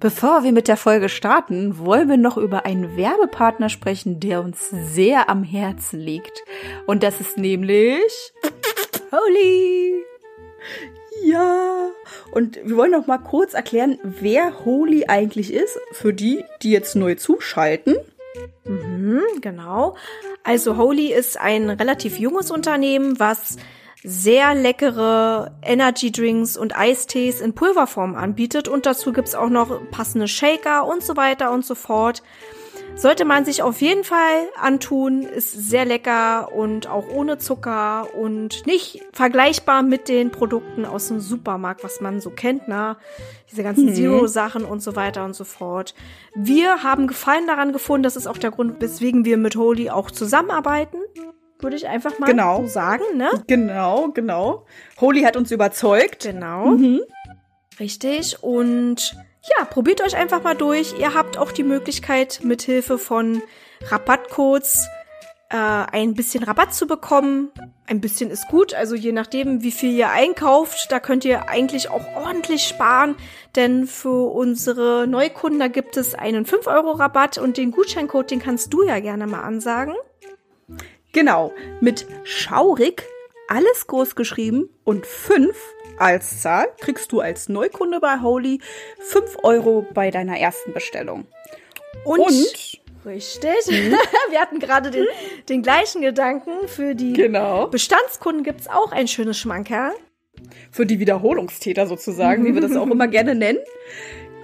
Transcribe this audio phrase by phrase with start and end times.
[0.00, 4.70] Bevor wir mit der Folge starten, wollen wir noch über einen Werbepartner sprechen, der uns
[4.70, 6.42] sehr am Herzen liegt.
[6.86, 8.32] Und das ist nämlich
[9.12, 10.02] Holy.
[11.22, 11.90] Ja,
[12.32, 16.96] und wir wollen noch mal kurz erklären, wer Holy eigentlich ist, für die, die jetzt
[16.96, 17.96] neu zuschalten.
[18.64, 19.96] Mhm, genau.
[20.44, 23.58] Also Holy ist ein relativ junges Unternehmen, was
[24.02, 30.28] sehr leckere Energy Drinks und Eistees in Pulverform anbietet und dazu gibt's auch noch passende
[30.28, 32.22] Shaker und so weiter und so fort.
[32.96, 38.66] Sollte man sich auf jeden Fall antun, ist sehr lecker und auch ohne Zucker und
[38.66, 42.98] nicht vergleichbar mit den Produkten aus dem Supermarkt, was man so kennt, na,
[43.50, 43.94] diese ganzen mhm.
[43.94, 45.94] Zero-Sachen und so weiter und so fort.
[46.34, 50.10] Wir haben Gefallen daran gefunden, das ist auch der Grund, weswegen wir mit Holy auch
[50.10, 50.98] zusammenarbeiten
[51.62, 52.62] würde ich einfach mal genau.
[52.62, 53.30] so sagen, ne?
[53.46, 54.66] Genau, genau.
[55.00, 56.24] Holy hat uns überzeugt.
[56.24, 56.66] Genau.
[56.66, 57.00] Mhm.
[57.78, 58.42] Richtig.
[58.42, 59.16] Und
[59.58, 60.98] ja, probiert euch einfach mal durch.
[60.98, 63.42] Ihr habt auch die Möglichkeit, mithilfe von
[63.82, 64.88] Rabattcodes
[65.50, 67.50] äh, ein bisschen Rabatt zu bekommen.
[67.86, 71.90] Ein bisschen ist gut, also je nachdem, wie viel ihr einkauft, da könnt ihr eigentlich
[71.90, 73.16] auch ordentlich sparen,
[73.56, 78.84] denn für unsere Neukunden, da gibt es einen 5-Euro-Rabatt und den Gutscheincode, den kannst du
[78.84, 79.94] ja gerne mal ansagen.
[81.12, 83.04] Genau, mit schaurig,
[83.48, 85.56] alles groß geschrieben und 5
[85.98, 88.60] als Zahl kriegst du als Neukunde bei Holy
[89.00, 91.26] 5 Euro bei deiner ersten Bestellung.
[92.04, 93.66] Und, und Richtig.
[93.68, 93.96] Mhm.
[94.30, 95.06] Wir hatten gerade den,
[95.48, 96.68] den gleichen Gedanken.
[96.68, 97.66] Für die genau.
[97.66, 99.92] Bestandskunden gibt's auch ein schönes Schmankerl.
[100.70, 103.58] Für die Wiederholungstäter sozusagen, wie wir das auch immer gerne nennen.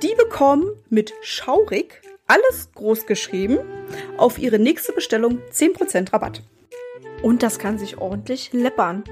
[0.03, 3.58] Die bekommen mit schaurig, alles groß geschrieben,
[4.19, 6.42] auf ihre nächste Bestellung 10% Rabatt.
[7.22, 9.05] Und das kann sich ordentlich läppern.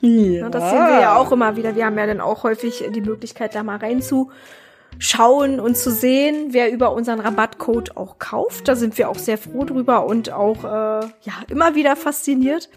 [0.00, 0.48] Ja.
[0.48, 1.76] Das sehen wir ja auch immer wieder.
[1.76, 6.72] Wir haben ja dann auch häufig die Möglichkeit, da mal reinzuschauen und zu sehen, wer
[6.72, 8.68] über unseren Rabattcode auch kauft.
[8.68, 12.70] Da sind wir auch sehr froh drüber und auch äh, ja immer wieder fasziniert,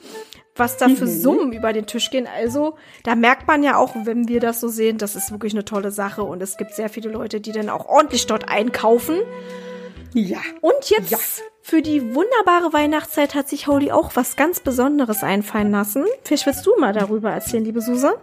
[0.55, 1.21] was da für mhm.
[1.21, 2.27] Summen über den Tisch gehen.
[2.27, 5.63] Also da merkt man ja auch, wenn wir das so sehen, das ist wirklich eine
[5.63, 9.19] tolle Sache und es gibt sehr viele Leute, die dann auch ordentlich dort einkaufen.
[10.13, 10.39] Ja.
[10.59, 11.17] Und jetzt ja.
[11.73, 16.05] Für die wunderbare Weihnachtszeit hat sich Holy auch was ganz Besonderes einfallen lassen.
[16.23, 18.13] Vielleicht willst du mal darüber erzählen, liebe Suse?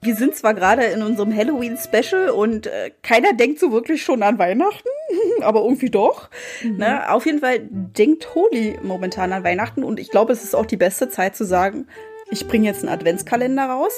[0.00, 4.38] Wir sind zwar gerade in unserem Halloween-Special und äh, keiner denkt so wirklich schon an
[4.38, 4.88] Weihnachten,
[5.42, 6.30] aber irgendwie doch.
[6.62, 6.78] Mhm.
[6.78, 7.12] Ne?
[7.12, 10.78] Auf jeden Fall denkt Holy momentan an Weihnachten und ich glaube, es ist auch die
[10.78, 11.86] beste Zeit zu sagen,
[12.34, 13.92] ich bringe jetzt einen Adventskalender raus.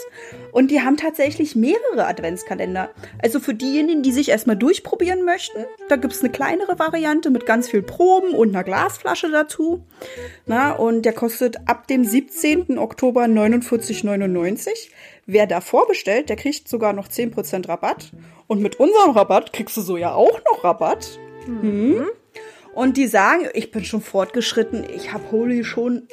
[0.52, 2.90] Und die haben tatsächlich mehrere Adventskalender.
[3.22, 7.46] Also für diejenigen, die sich erstmal durchprobieren möchten, da gibt es eine kleinere Variante mit
[7.46, 9.84] ganz viel Proben und einer Glasflasche dazu.
[10.46, 12.78] Na, und der kostet ab dem 17.
[12.78, 14.68] Oktober 49,99.
[15.26, 18.12] Wer da vorbestellt, der kriegt sogar noch 10% Rabatt.
[18.46, 21.18] Und mit unserem Rabatt kriegst du so ja auch noch Rabatt.
[21.46, 22.06] Mhm.
[22.74, 26.08] Und die sagen, ich bin schon fortgeschritten, ich habe Holy schon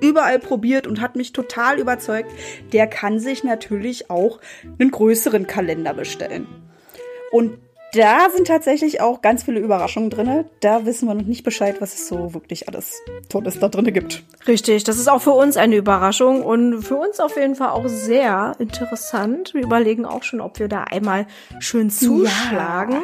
[0.00, 2.30] überall probiert und hat mich total überzeugt,
[2.72, 4.40] der kann sich natürlich auch
[4.78, 6.46] einen größeren Kalender bestellen.
[7.30, 7.58] Und
[7.94, 10.44] da sind tatsächlich auch ganz viele Überraschungen drin.
[10.60, 14.24] Da wissen wir noch nicht Bescheid, was es so wirklich alles Tolles da drin gibt.
[14.48, 17.86] Richtig, das ist auch für uns eine Überraschung und für uns auf jeden Fall auch
[17.86, 19.54] sehr interessant.
[19.54, 21.26] Wir überlegen auch schon, ob wir da einmal
[21.60, 22.94] schön zuschlagen.
[22.94, 23.00] Ja.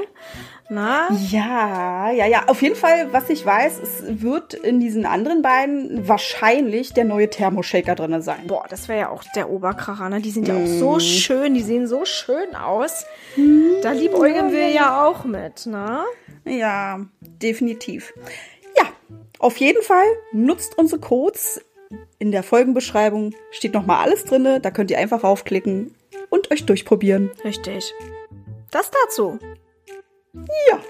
[0.73, 1.09] Na?
[1.31, 2.45] Ja, ja, ja.
[2.47, 7.29] Auf jeden Fall, was ich weiß, es wird in diesen anderen beiden wahrscheinlich der neue
[7.29, 8.47] Thermoshaker drin sein.
[8.47, 10.21] Boah, das wäre ja auch der Oberkracher, ne?
[10.21, 10.63] Die sind ja mm.
[10.63, 11.01] auch so mhm.
[11.01, 13.05] schön, die sehen so schön aus.
[13.35, 13.81] Mm.
[13.83, 16.05] Da liebäugeln wir ja auch mit, ne?
[16.45, 18.15] Ja, definitiv.
[18.77, 18.85] Ja,
[19.41, 21.65] auf jeden Fall nutzt unsere Codes.
[22.21, 24.61] In der Folgenbeschreibung steht nochmal alles drin.
[24.63, 25.97] Da könnt ihr einfach raufklicken
[26.29, 27.33] und euch durchprobieren.
[27.43, 27.93] Richtig.
[28.71, 29.41] Das dazu.
[30.33, 30.81] Ja.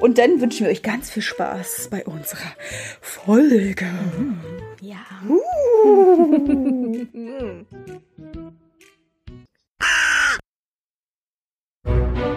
[0.00, 2.52] Und dann wünschen wir euch ganz viel Spaß bei unserer
[3.00, 3.86] Folge.
[3.86, 4.40] Hm,
[4.80, 4.98] ja.
[5.28, 5.40] Uh.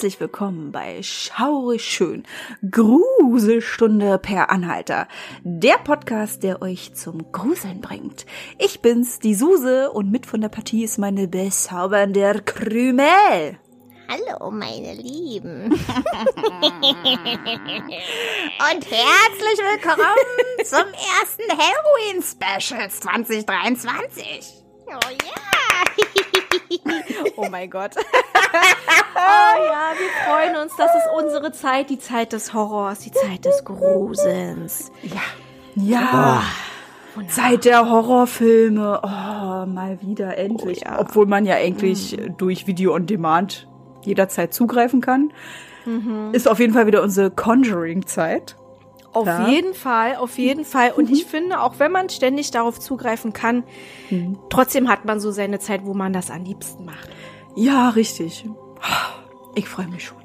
[0.00, 2.24] herzlich willkommen bei Schaurig Schön,
[2.70, 5.06] Gruselstunde per Anhalter,
[5.42, 8.24] der Podcast, der euch zum Gruseln bringt.
[8.56, 13.58] Ich bin's, die Suse, und mit von der Partie ist meine bezaubernde Krümel.
[14.08, 15.64] Hallo, meine Lieben.
[15.70, 15.80] Und
[18.90, 20.06] herzlich willkommen
[20.64, 24.64] zum ersten Halloween-Special 2023.
[24.86, 26.24] Oh ja.
[27.36, 27.92] Oh mein Gott.
[27.96, 28.00] oh
[29.14, 30.72] ja, wir freuen uns.
[30.76, 34.90] Das ist unsere Zeit, die Zeit des Horrors, die Zeit des Gruselns.
[35.02, 35.22] Ja.
[35.74, 36.42] Ja.
[37.16, 37.22] Oh.
[37.28, 39.00] Zeit der Horrorfilme.
[39.02, 40.82] Oh, mal wieder, endlich.
[40.84, 41.00] Oh, ja.
[41.00, 42.36] Obwohl man ja eigentlich mhm.
[42.36, 43.68] durch Video on Demand
[44.02, 45.32] jederzeit zugreifen kann.
[45.84, 46.30] Mhm.
[46.32, 48.56] Ist auf jeden Fall wieder unsere Conjuring-Zeit.
[49.12, 49.48] Auf ja.
[49.48, 50.92] jeden Fall, auf jeden Fall.
[50.92, 51.14] Und mhm.
[51.14, 53.64] ich finde, auch wenn man ständig darauf zugreifen kann,
[54.08, 54.38] mhm.
[54.50, 57.08] trotzdem hat man so seine Zeit, wo man das am liebsten macht.
[57.56, 58.48] Ja, richtig.
[59.54, 60.18] Ich freue mich schon.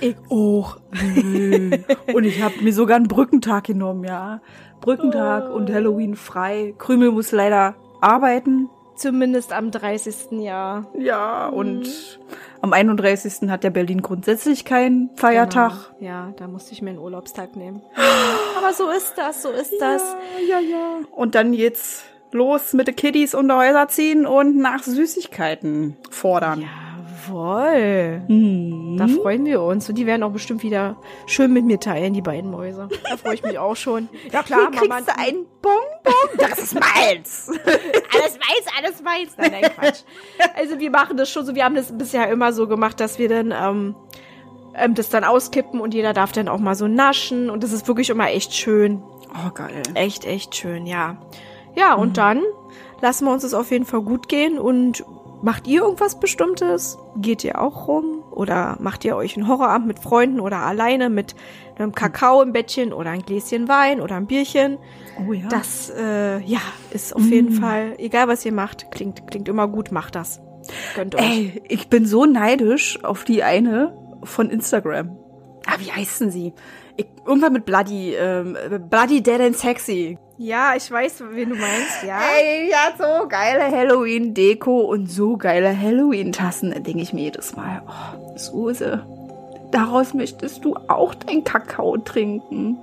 [0.00, 0.76] Ich auch.
[2.14, 4.40] und ich habe mir sogar einen Brückentag genommen, ja.
[4.80, 5.54] Brückentag oh.
[5.54, 6.74] und Halloween frei.
[6.78, 8.68] Krümel muss leider arbeiten.
[8.98, 10.32] Zumindest am 30.
[10.40, 10.90] Jahr.
[10.98, 12.22] Ja, und mhm.
[12.62, 13.48] am 31.
[13.48, 15.72] hat der Berlin grundsätzlich keinen Feiertag.
[16.00, 16.10] Genau.
[16.10, 17.80] Ja, da musste ich mir einen Urlaubstag nehmen.
[18.58, 20.02] Aber so ist das, so ist ja, das.
[20.48, 20.98] Ja, ja.
[21.12, 22.02] Und dann jetzt
[22.32, 26.62] los mit den Kiddies unter Häuser ziehen und nach Süßigkeiten fordern.
[26.62, 26.87] Ja.
[27.28, 28.22] Jawohl.
[28.28, 28.96] Mhm.
[28.98, 29.88] Da freuen wir uns.
[29.88, 30.96] Und die werden auch bestimmt wieder
[31.26, 32.88] schön mit mir teilen, die beiden Mäuse.
[33.08, 34.08] Da freue ich mich auch schon.
[34.32, 34.96] Ja klar, Hier Mama.
[34.96, 36.38] kriegst du einen Bonbon.
[36.38, 37.48] Das ist meins.
[38.14, 39.32] alles meins, alles meins.
[39.36, 40.02] Nein, nein, Quatsch.
[40.56, 41.54] Also wir machen das schon so.
[41.54, 43.94] Wir haben das bisher immer so gemacht, dass wir dann ähm,
[44.74, 47.50] ähm, das dann auskippen und jeder darf dann auch mal so naschen.
[47.50, 49.02] Und das ist wirklich immer echt schön.
[49.30, 49.82] Oh, geil.
[49.94, 51.16] Echt, echt schön, ja.
[51.74, 52.14] Ja, und mhm.
[52.14, 52.42] dann
[53.00, 55.04] lassen wir uns es auf jeden Fall gut gehen und
[55.40, 56.98] Macht ihr irgendwas Bestimmtes?
[57.16, 58.24] Geht ihr auch rum?
[58.30, 61.36] Oder macht ihr euch einen Horrorabend mit Freunden oder alleine mit
[61.78, 64.78] einem Kakao im Bettchen oder ein Gläschen Wein oder ein Bierchen?
[65.26, 65.48] Oh ja.
[65.48, 67.32] Das, äh, ja, ist auf mm.
[67.32, 70.40] jeden Fall, egal was ihr macht, klingt, klingt immer gut, macht das.
[70.94, 71.20] Gönnt euch.
[71.20, 75.16] Ey, ich bin so neidisch auf die eine von Instagram.
[75.66, 76.52] Ah, wie heißt denn sie?
[76.96, 78.56] Ich, irgendwann mit Bloody, ähm,
[78.90, 80.18] Bloody Dead and Sexy.
[80.38, 82.20] Ja, ich weiß, wen du meinst, ja.
[82.20, 86.70] Ey, ja, so geile Halloween-Deko und so geile Halloween-Tassen.
[86.84, 89.04] Denke ich mir jedes Mal, oh, Suse,
[89.72, 92.78] daraus möchtest du auch dein Kakao trinken.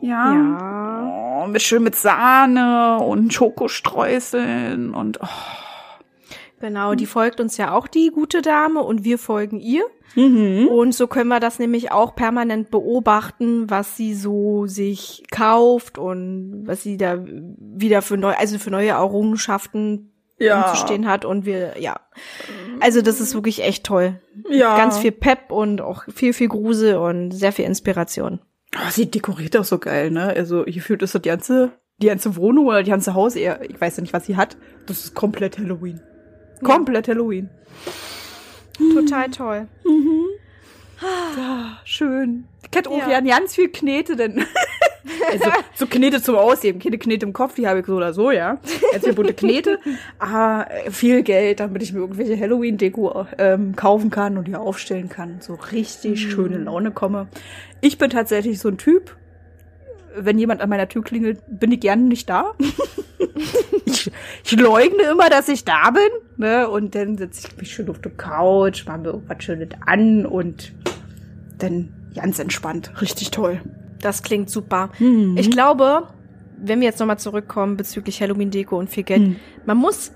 [0.00, 0.34] Ja.
[0.34, 1.42] Ja.
[1.44, 5.26] Oh, mit schön mit Sahne und Schokostreuseln und oh.
[6.60, 9.82] Genau, die folgt uns ja auch, die gute Dame, und wir folgen ihr.
[10.14, 10.68] Mhm.
[10.68, 16.64] Und so können wir das nämlich auch permanent beobachten, was sie so sich kauft und
[16.66, 20.72] was sie da wieder für neue, also für neue Errungenschaften ja.
[20.74, 21.24] zu stehen hat.
[21.24, 22.00] Und wir, ja.
[22.80, 24.20] Also das ist wirklich echt toll.
[24.48, 24.76] Ja.
[24.76, 28.40] Ganz viel Pep und auch viel, viel Grusel und sehr viel Inspiration.
[28.76, 30.28] Oh, sie dekoriert auch so geil, ne?
[30.28, 33.68] Also hier fühlt es so die ganze, die ganze Wohnung oder die ganze Haus eher,
[33.68, 34.56] ich weiß ja nicht, was sie hat.
[34.86, 36.00] Das ist komplett Halloween.
[36.62, 37.14] Komplett ja.
[37.14, 37.48] Halloween.
[38.94, 39.68] Total toll.
[39.84, 40.26] Mhm.
[41.36, 42.44] Ja, schön.
[42.70, 43.20] Ich hätte auch ja.
[43.20, 44.44] ganz viel Knete, denn
[45.30, 48.30] also, so Knete zum Ausheben, keine Knete im Kopf, die habe ich so oder so,
[48.30, 48.58] ja.
[48.92, 49.78] Jetzt viel bunte Knete,
[50.18, 55.40] aber viel Geld, damit ich mir irgendwelche Halloween-Deko ähm, kaufen kann und hier aufstellen kann.
[55.40, 56.30] So richtig mhm.
[56.30, 57.28] schöne Laune komme.
[57.80, 59.16] Ich bin tatsächlich so ein Typ,
[60.16, 62.54] wenn jemand an meiner Tür klingelt, bin ich gerne nicht da.
[63.86, 64.10] ich,
[64.44, 66.10] ich leugne immer, dass ich da bin.
[66.36, 66.68] Ne?
[66.68, 70.72] Und dann setze ich mich schön auf der Couch, mache mir irgendwas Schönes an und
[71.58, 72.90] dann ganz entspannt.
[73.00, 73.60] Richtig toll.
[74.00, 74.90] Das klingt super.
[74.98, 75.36] Mhm.
[75.38, 76.08] Ich glaube,
[76.56, 79.36] wenn wir jetzt nochmal zurückkommen bezüglich Halloween-Deko und viel Geld, mhm.
[79.66, 80.12] man muss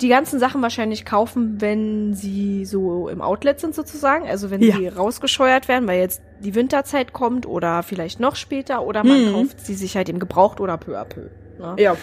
[0.00, 4.76] die ganzen Sachen wahrscheinlich kaufen, wenn sie so im Outlet sind sozusagen, also wenn ja.
[4.76, 9.32] sie rausgescheuert werden, weil jetzt die Winterzeit kommt oder vielleicht noch später oder man mhm.
[9.32, 11.28] kauft sie sich halt im Gebraucht oder peu à peu.
[11.58, 11.76] Ne?
[11.78, 11.96] Ja.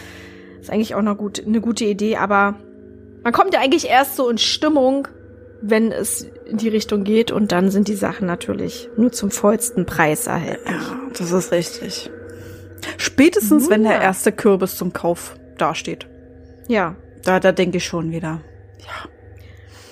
[0.62, 2.56] Ist eigentlich auch eine gute, eine gute Idee, aber
[3.24, 5.08] man kommt ja eigentlich erst so in Stimmung,
[5.62, 9.86] wenn es in die Richtung geht und dann sind die Sachen natürlich nur zum vollsten
[9.86, 10.70] Preis erhältlich.
[10.70, 12.10] Ja, das ist richtig.
[12.98, 13.72] Spätestens, ja.
[13.72, 16.08] wenn der erste Kürbis zum Kauf dasteht.
[16.68, 16.96] Ja.
[17.24, 18.42] Da, da denke ich schon wieder.
[18.80, 19.10] Ja.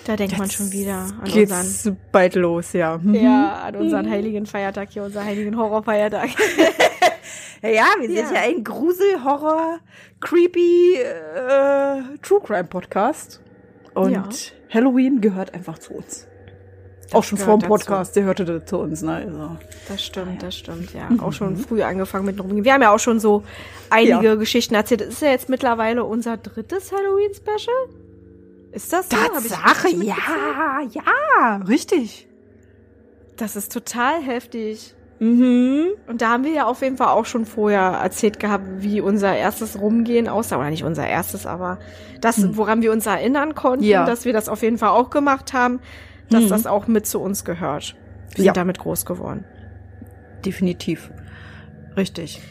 [0.05, 1.98] Da denkt Jetzt man schon wieder an geht's unseren.
[2.13, 2.98] bald los, ja.
[2.98, 3.13] Mhm.
[3.13, 6.29] Ja, an unseren heiligen Feiertag hier, unseren heiligen Horrorfeiertag.
[7.62, 9.79] ja, wir sind ja, ein Grusel, Horror,
[10.22, 13.41] creepy äh, True Crime Podcast.
[13.96, 14.29] Und ja.
[14.74, 16.25] Halloween gehört einfach zu uns.
[17.08, 18.20] Das auch schon vor dem Podcast, dazu.
[18.20, 19.16] der hörte zu uns, ne?
[19.16, 19.58] Also.
[19.88, 21.10] Das stimmt, das stimmt, ja.
[21.10, 21.20] Mhm.
[21.24, 22.66] Auch schon früh angefangen mit Halloween.
[22.66, 23.44] Wir haben ja auch schon so
[23.90, 24.36] einige ja.
[24.36, 25.02] Geschichten erzählt.
[25.02, 27.76] Das ist ja jetzt mittlerweile unser drittes Halloween-Special.
[28.74, 29.16] Ist das so?
[29.16, 30.16] Tatsache, ja,
[30.92, 32.28] ja, richtig.
[33.38, 34.94] Das ist total heftig.
[35.20, 35.88] Mhm.
[36.08, 39.36] Und da haben wir ja auf jeden Fall auch schon vorher erzählt gehabt, wie unser
[39.36, 40.58] erstes Rumgehen aussah.
[40.60, 41.80] Oder nicht unser erstes, aber
[42.22, 44.06] das, woran wir uns erinnern konnten, Ja.
[44.06, 45.80] dass wir das auf jeden Fall auch gemacht haben,
[46.29, 46.50] dass Mhm.
[46.50, 47.96] das auch mit zu uns gehört.
[48.36, 48.50] Wir Ja.
[48.53, 49.46] sind damit groß geworden.
[50.46, 51.12] Definitiv.
[51.96, 52.41] Richtig.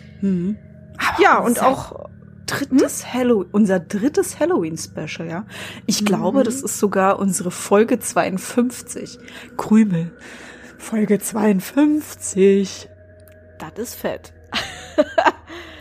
[1.20, 2.08] Ja, und auch
[2.46, 5.44] drittes Halloween, unser drittes Halloween-Special, ja.
[5.86, 9.18] Ich glaube, das ist sogar unsere Folge 52.
[9.56, 10.12] Krümel.
[10.78, 12.88] Folge 52.
[13.58, 14.32] das ist fett.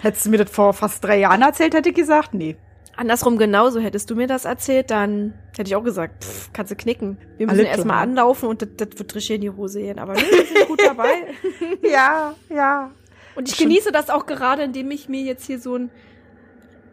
[0.02, 2.58] Hättest du mir das vor fast drei Jahren erzählt, hätte ich gesagt, nee.
[2.98, 6.76] Andersrum genauso, hättest du mir das erzählt, dann hätte ich auch gesagt, pff, kannst du
[6.76, 7.18] knicken.
[7.38, 10.00] Wir müssen erstmal anlaufen und das, das wird richtig in die Hose gehen.
[10.00, 11.28] Aber wir sind gut dabei.
[11.90, 12.92] Ja, ja.
[13.36, 15.92] Und ich Schon- genieße das auch gerade, indem ich mir jetzt hier so einen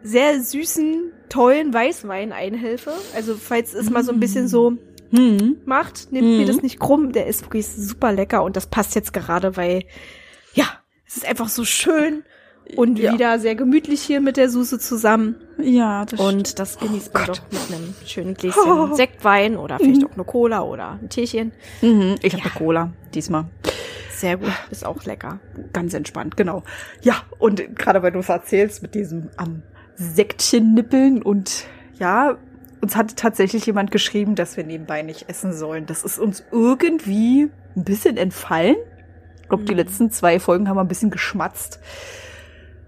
[0.03, 2.91] sehr süßen, tollen Weißwein einhelfe.
[3.15, 4.73] Also falls es mal so ein bisschen so
[5.11, 5.57] Hm.
[5.65, 7.11] macht, nehmt mir das nicht krumm.
[7.13, 9.83] Der ist wirklich super lecker und das passt jetzt gerade, weil
[10.53, 10.65] ja,
[11.07, 12.23] es ist einfach so schön
[12.75, 13.13] und Ja.
[13.13, 15.35] wieder sehr gemütlich hier mit der Soße zusammen.
[15.57, 17.37] Ja, das Und das genießt man Gott.
[17.39, 21.51] doch mit einem schönen Gläschen Sektwein oder vielleicht auch eine Cola oder ein Teechen.
[21.81, 23.45] Mhm, ich habe eine Cola diesmal.
[24.15, 25.39] Sehr gut, ist auch lecker.
[25.73, 26.63] Ganz entspannt, genau.
[27.01, 29.63] Ja, und gerade weil du es erzählst mit diesem am
[29.95, 31.65] Sektchen nippeln und
[31.99, 32.37] ja,
[32.81, 35.85] uns hat tatsächlich jemand geschrieben, dass wir nebenbei nicht essen sollen.
[35.85, 38.75] Das ist uns irgendwie ein bisschen entfallen.
[39.41, 41.79] Ich glaube, die letzten zwei Folgen haben wir ein bisschen geschmatzt.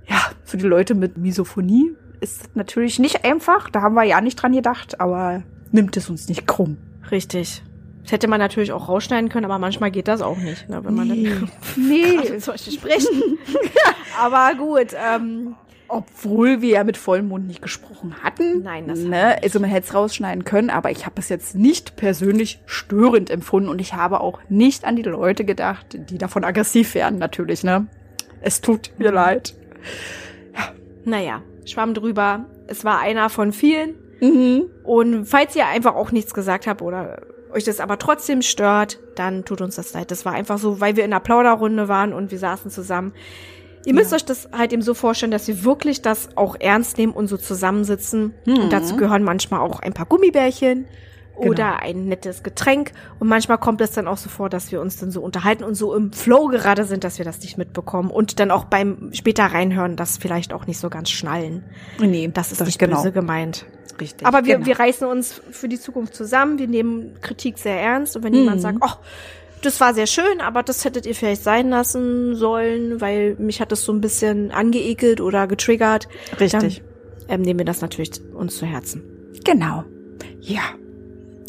[0.07, 3.69] Ja, für die Leute mit Misophonie ist natürlich nicht einfach.
[3.69, 6.77] Da haben wir ja nicht dran gedacht, aber nimmt es uns nicht krumm.
[7.11, 7.61] Richtig.
[8.03, 10.93] Das hätte man natürlich auch rausschneiden können, aber manchmal geht das auch nicht, ne, wenn
[10.93, 12.37] man dann Nee.
[12.39, 13.39] zum Beispiel sprechen.
[14.19, 15.55] aber gut, ähm,
[15.87, 18.61] Obwohl wir ja mit vollem Mund nicht gesprochen hatten.
[18.61, 19.29] Nein, das ne?
[19.29, 19.43] nicht.
[19.43, 23.69] Also man hätte es rausschneiden können, aber ich habe es jetzt nicht persönlich störend empfunden
[23.69, 27.87] und ich habe auch nicht an die Leute gedacht, die davon aggressiv werden, natürlich, ne?
[28.41, 29.55] Es tut mir leid.
[31.05, 32.45] Naja, Schwamm drüber.
[32.67, 33.95] Es war einer von vielen.
[34.21, 34.65] Mhm.
[34.83, 39.45] Und falls ihr einfach auch nichts gesagt habt oder euch das aber trotzdem stört, dann
[39.45, 40.11] tut uns das leid.
[40.11, 43.13] Das war einfach so, weil wir in einer Plauderrunde waren und wir saßen zusammen.
[43.85, 47.13] Ihr müsst euch das halt eben so vorstellen, dass wir wirklich das auch ernst nehmen
[47.13, 48.33] und so zusammensitzen.
[48.47, 50.87] Und dazu gehören manchmal auch ein paar Gummibärchen
[51.35, 52.91] oder ein nettes Getränk.
[53.19, 55.75] Und manchmal kommt es dann auch so vor, dass wir uns dann so unterhalten und
[55.75, 58.09] so im Flow gerade sind, dass wir das nicht mitbekommen.
[58.09, 61.63] Und dann auch beim später reinhören, das vielleicht auch nicht so ganz schnallen.
[61.99, 62.97] Nee, Das ist das nicht genau.
[62.97, 63.65] böse gemeint.
[63.99, 64.27] Richtig.
[64.27, 64.65] Aber wir, genau.
[64.65, 66.59] wir reißen uns für die Zukunft zusammen.
[66.59, 68.15] Wir nehmen Kritik sehr ernst.
[68.15, 68.93] Und wenn jemand sagt, oh,
[69.61, 73.71] das war sehr schön, aber das hättet ihr vielleicht sein lassen sollen, weil mich hat
[73.71, 76.07] das so ein bisschen angeekelt oder getriggert.
[76.39, 76.83] Richtig.
[77.27, 79.03] Dann ähm, nehmen wir das natürlich uns zu Herzen.
[79.43, 79.83] Genau.
[80.41, 80.61] Ja.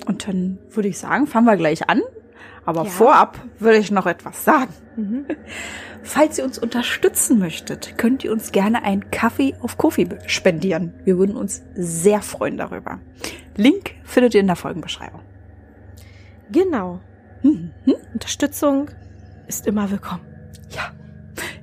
[0.07, 2.01] Und dann würde ich sagen, fangen wir gleich an.
[2.65, 2.91] Aber Ja.
[2.91, 4.73] vorab würde ich noch etwas sagen.
[6.03, 10.95] Falls ihr uns unterstützen möchtet, könnt ihr uns gerne einen Kaffee auf Kofi spendieren.
[11.05, 13.01] Wir würden uns sehr freuen darüber.
[13.57, 15.21] Link findet ihr in der Folgenbeschreibung.
[16.51, 17.01] Genau.
[18.13, 18.91] Unterstützung
[19.49, 20.23] ist immer willkommen.
[20.71, 20.93] Ja,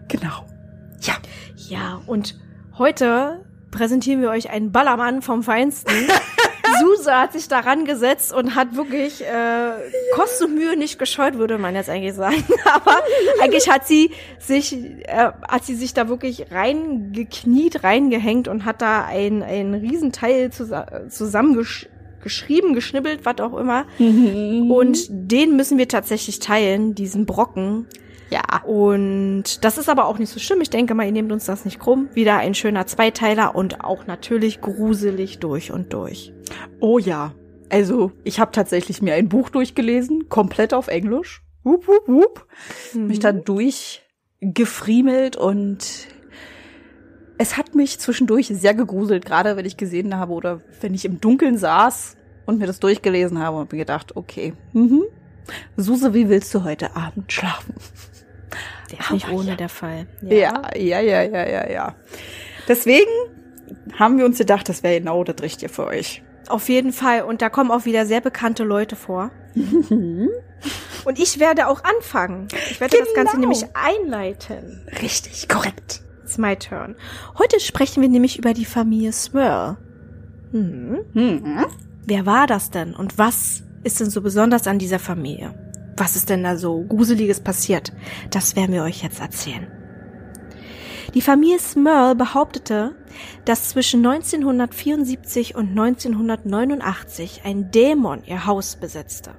[0.08, 0.46] genau.
[1.02, 1.14] Ja,
[1.56, 2.38] Ja, und
[2.78, 5.94] heute präsentieren wir euch einen Ballermann vom Feinsten.
[6.84, 9.72] Suse hat sich daran gesetzt und hat wirklich äh,
[10.14, 12.44] Kost und Mühe nicht gescheut, würde man jetzt eigentlich sagen.
[12.74, 12.98] Aber
[13.42, 19.06] eigentlich hat sie sich, äh, hat sie sich da wirklich reingekniet, reingehängt und hat da
[19.06, 23.86] ein, ein Riesenteil zusa zusammengeschrieben, geschnibbelt, was auch immer.
[24.70, 27.88] Und den müssen wir tatsächlich teilen, diesen Brocken.
[28.30, 28.64] ja.
[28.64, 30.62] Und das ist aber auch nicht so schlimm.
[30.62, 32.10] Ich denke mal, ihr nehmt uns das nicht krumm.
[32.14, 36.34] Wieder ein schöner Zweiteiler und auch natürlich gruselig durch und durch.
[36.80, 37.34] Oh ja.
[37.70, 41.42] Also, ich habe tatsächlich mir ein Buch durchgelesen, komplett auf Englisch.
[41.64, 42.48] Wup, wup, wup.
[42.94, 46.08] Mich da durchgefriemelt und
[47.38, 51.20] es hat mich zwischendurch sehr gegruselt, gerade wenn ich gesehen habe oder wenn ich im
[51.20, 55.04] Dunkeln saß und mir das durchgelesen habe und mir gedacht, okay, mhm.
[55.76, 57.76] Suse, wie willst du heute Abend schlafen?
[58.92, 59.56] Der ist nicht Aber ohne ja.
[59.56, 60.08] der Fall.
[60.22, 61.96] Ja, ja, ja, ja, ja, ja.
[62.68, 63.12] Deswegen
[63.98, 66.22] haben wir uns gedacht, das wäre genau das Richtige für euch.
[66.50, 67.22] Auf jeden Fall.
[67.24, 69.32] Und da kommen auch wieder sehr bekannte Leute vor.
[69.56, 72.48] und ich werde auch anfangen.
[72.72, 73.50] Ich werde das Ganze Genau.
[73.50, 74.88] nämlich einleiten.
[75.02, 76.02] Richtig, korrekt.
[76.24, 76.96] It's my turn.
[77.38, 79.78] Heute sprechen wir nämlich über die Familie Smurl.
[80.52, 81.00] Hm.
[81.14, 81.66] Mhm.
[82.06, 85.54] Wer war das denn und was ist denn so besonders an dieser Familie?
[85.98, 87.92] Was ist denn da so Gruseliges passiert?
[88.32, 89.68] Das werden wir euch jetzt erzählen.
[91.14, 92.96] Die Familie Smurl behauptete,
[93.46, 99.32] dass zwischen 1974 und 1989 ein Dämon ihr Haus besetzte.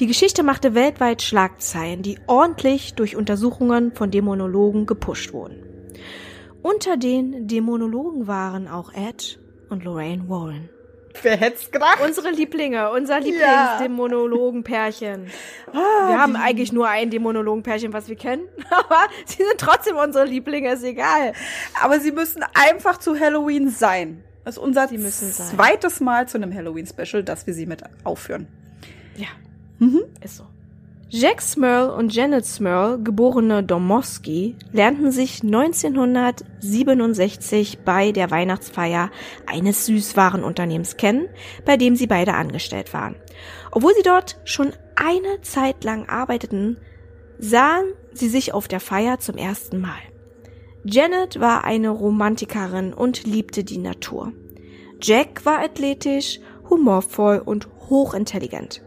[0.00, 5.62] Die Geschichte machte weltweit Schlagzeilen, die ordentlich durch Untersuchungen von Dämonologen gepusht wurden.
[6.62, 10.68] Unter den Dämonologen waren auch Ed und Lorraine Warren.
[11.22, 11.98] Wer hätte es gedacht?
[12.04, 13.24] Unsere Lieblinge, unser Ja.
[13.24, 15.26] Lieblingsdämonologenpärchen.
[15.72, 20.72] wir haben eigentlich nur ein Dämonologenpärchen, was wir kennen, aber sie sind trotzdem unsere Lieblinge,
[20.72, 21.32] ist egal.
[21.82, 24.24] Aber sie müssen einfach zu Halloween sein.
[24.44, 25.46] Das ist unser Sie müssen sein.
[25.56, 28.48] zweites Mal zu einem Halloween-Special, dass wir sie mit aufführen.
[29.16, 29.28] Ja,
[30.20, 30.44] ist so.
[31.14, 39.10] Jack Smurl und Janet Smurl, geborene Domowski, lernten sich 1967 bei der Weihnachtsfeier
[39.44, 41.28] eines Süßwarenunternehmens kennen,
[41.66, 43.16] bei dem sie beide angestellt waren.
[43.72, 46.78] Obwohl sie dort schon eine Zeit lang arbeiteten,
[47.38, 50.00] sahen sie sich auf der Feier zum ersten Mal.
[50.82, 54.32] Janet war eine Romantikerin und liebte die Natur.
[55.02, 56.40] Jack war athletisch,
[56.70, 58.81] humorvoll und hochintelligent.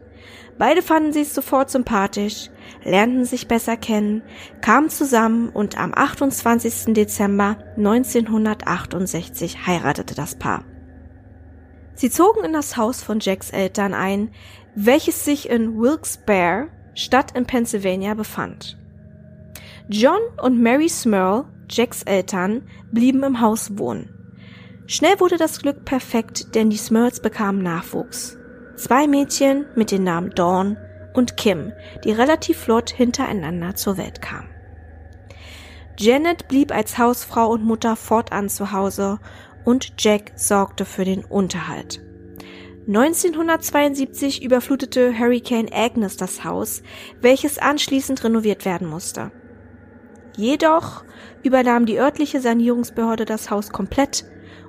[0.58, 2.50] Beide fanden sich sofort sympathisch,
[2.84, 4.24] lernten sich besser kennen,
[4.62, 6.94] kamen zusammen und am 28.
[6.94, 10.64] Dezember 1968 heiratete das Paar.
[11.96, 14.32] Sie zogen in das Haus von Jacks Eltern ein,
[14.76, 18.78] welches sich in Wilkes-Barre, Stadt in Pennsylvania, befand.
[19.90, 24.10] John und Mary Smurl, Jacks Eltern, blieben im Haus wohnen.
[24.88, 28.38] Schnell wurde das Glück perfekt, denn die Smurls bekamen Nachwuchs.
[28.78, 30.78] Zwei Mädchen mit den Namen Dawn
[31.14, 31.72] und Kim,
[32.04, 34.50] die relativ flott hintereinander zur Welt kamen.
[35.98, 39.20] Janet blieb als Hausfrau und Mutter fortan zu Hause
[39.64, 42.02] und Jack sorgte für den Unterhalt.
[42.88, 46.84] 1972 überflutete Hurricane Agnes das Haus,
[47.22, 49.32] welches anschließend renoviert werden musste.
[50.36, 51.06] Jedoch
[51.44, 54.26] übernahm die örtliche Sanierungsbehörde das Haus komplett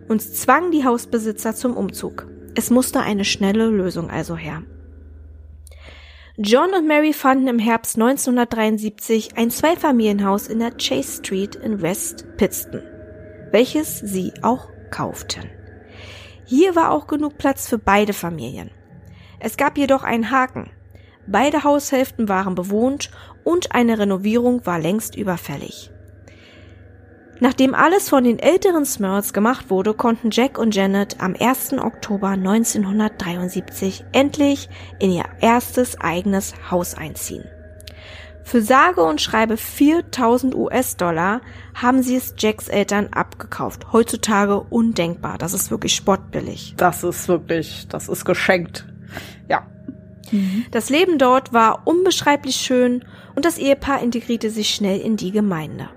[0.09, 2.29] und zwang die Hausbesitzer zum Umzug.
[2.59, 4.63] Es musste eine schnelle Lösung also her.
[6.39, 12.25] John und Mary fanden im Herbst 1973 ein Zweifamilienhaus in der Chase Street in West
[12.39, 12.83] Pittston,
[13.53, 15.51] welches sie auch kauften.
[16.47, 18.71] Hier war auch genug Platz für beide Familien.
[19.39, 20.71] Es gab jedoch einen Haken.
[21.27, 23.11] Beide Haushälften waren bewohnt
[23.45, 25.91] und eine Renovierung war längst überfällig.
[27.41, 31.75] Nachdem alles von den älteren Smurls gemacht wurde, konnten Jack und Janet am 1.
[31.75, 37.45] Oktober 1973 endlich in ihr erstes eigenes Haus einziehen.
[38.43, 41.41] Für sage und schreibe 4000 US-Dollar
[41.75, 43.93] haben sie es Jacks Eltern abgekauft.
[43.93, 45.37] Heutzutage undenkbar.
[45.37, 46.75] Das ist wirklich spottbillig.
[46.77, 48.87] Das ist wirklich, das ist geschenkt.
[49.49, 49.67] Ja.
[50.71, 55.89] Das Leben dort war unbeschreiblich schön und das Ehepaar integrierte sich schnell in die Gemeinde.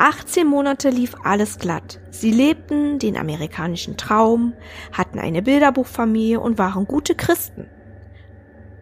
[0.00, 2.00] 18 Monate lief alles glatt.
[2.10, 4.54] Sie lebten den amerikanischen Traum,
[4.92, 7.68] hatten eine Bilderbuchfamilie und waren gute Christen.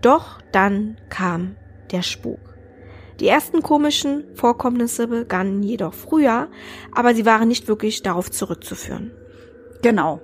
[0.01, 1.57] Doch dann kam
[1.91, 2.39] der Spuk.
[3.19, 6.47] Die ersten komischen Vorkommnisse begannen jedoch früher,
[6.95, 9.11] aber sie waren nicht wirklich darauf zurückzuführen.
[9.83, 10.21] Genau.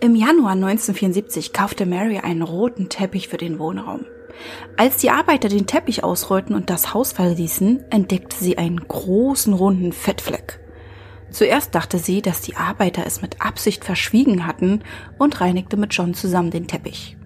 [0.00, 4.04] Im Januar 1974 kaufte Mary einen roten Teppich für den Wohnraum.
[4.76, 9.92] Als die Arbeiter den Teppich ausrollten und das Haus verließen, entdeckte sie einen großen runden
[9.92, 10.60] Fettfleck.
[11.30, 14.82] Zuerst dachte sie, dass die Arbeiter es mit Absicht verschwiegen hatten
[15.18, 17.16] und reinigte mit John zusammen den Teppich.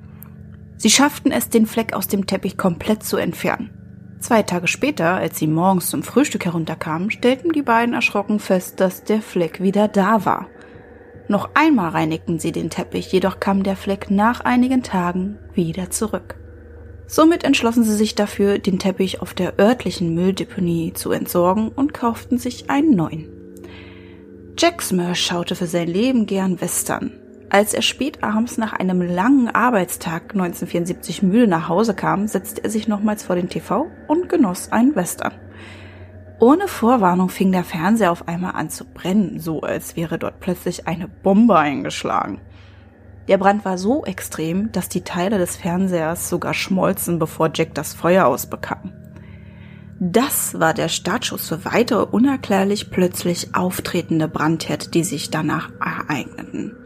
[0.76, 3.70] Sie schafften es, den Fleck aus dem Teppich komplett zu entfernen.
[4.18, 9.04] Zwei Tage später, als sie morgens zum Frühstück herunterkamen, stellten die beiden erschrocken fest, dass
[9.04, 10.48] der Fleck wieder da war.
[11.28, 16.36] Noch einmal reinigten sie den Teppich, jedoch kam der Fleck nach einigen Tagen wieder zurück.
[17.06, 22.38] Somit entschlossen sie sich dafür, den Teppich auf der örtlichen Mülldeponie zu entsorgen und kauften
[22.38, 23.28] sich einen neuen.
[24.58, 27.12] Jack Smurf schaute für sein Leben gern Western.
[27.50, 32.70] Als er spät abends nach einem langen Arbeitstag 1974 müde nach Hause kam, setzte er
[32.70, 35.34] sich nochmals vor den TV und genoss einen Western.
[36.40, 40.88] Ohne Vorwarnung fing der Fernseher auf einmal an zu brennen, so als wäre dort plötzlich
[40.88, 42.40] eine Bombe eingeschlagen.
[43.28, 47.94] Der Brand war so extrem, dass die Teile des Fernsehers sogar schmolzen, bevor Jack das
[47.94, 48.92] Feuer ausbekam.
[49.98, 56.76] Das war der Startschuss für weitere unerklärlich plötzlich auftretende Brandherde, die sich danach ereigneten.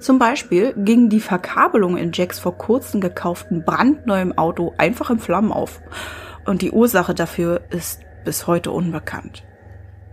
[0.00, 5.52] Zum Beispiel ging die Verkabelung in Jacks vor kurzem gekauften brandneuem Auto einfach in Flammen
[5.52, 5.80] auf.
[6.44, 9.44] Und die Ursache dafür ist bis heute unbekannt.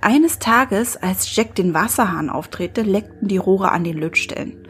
[0.01, 4.67] Eines Tages, als Jack den Wasserhahn auftrete, leckten die Rohre an den Lötstellen.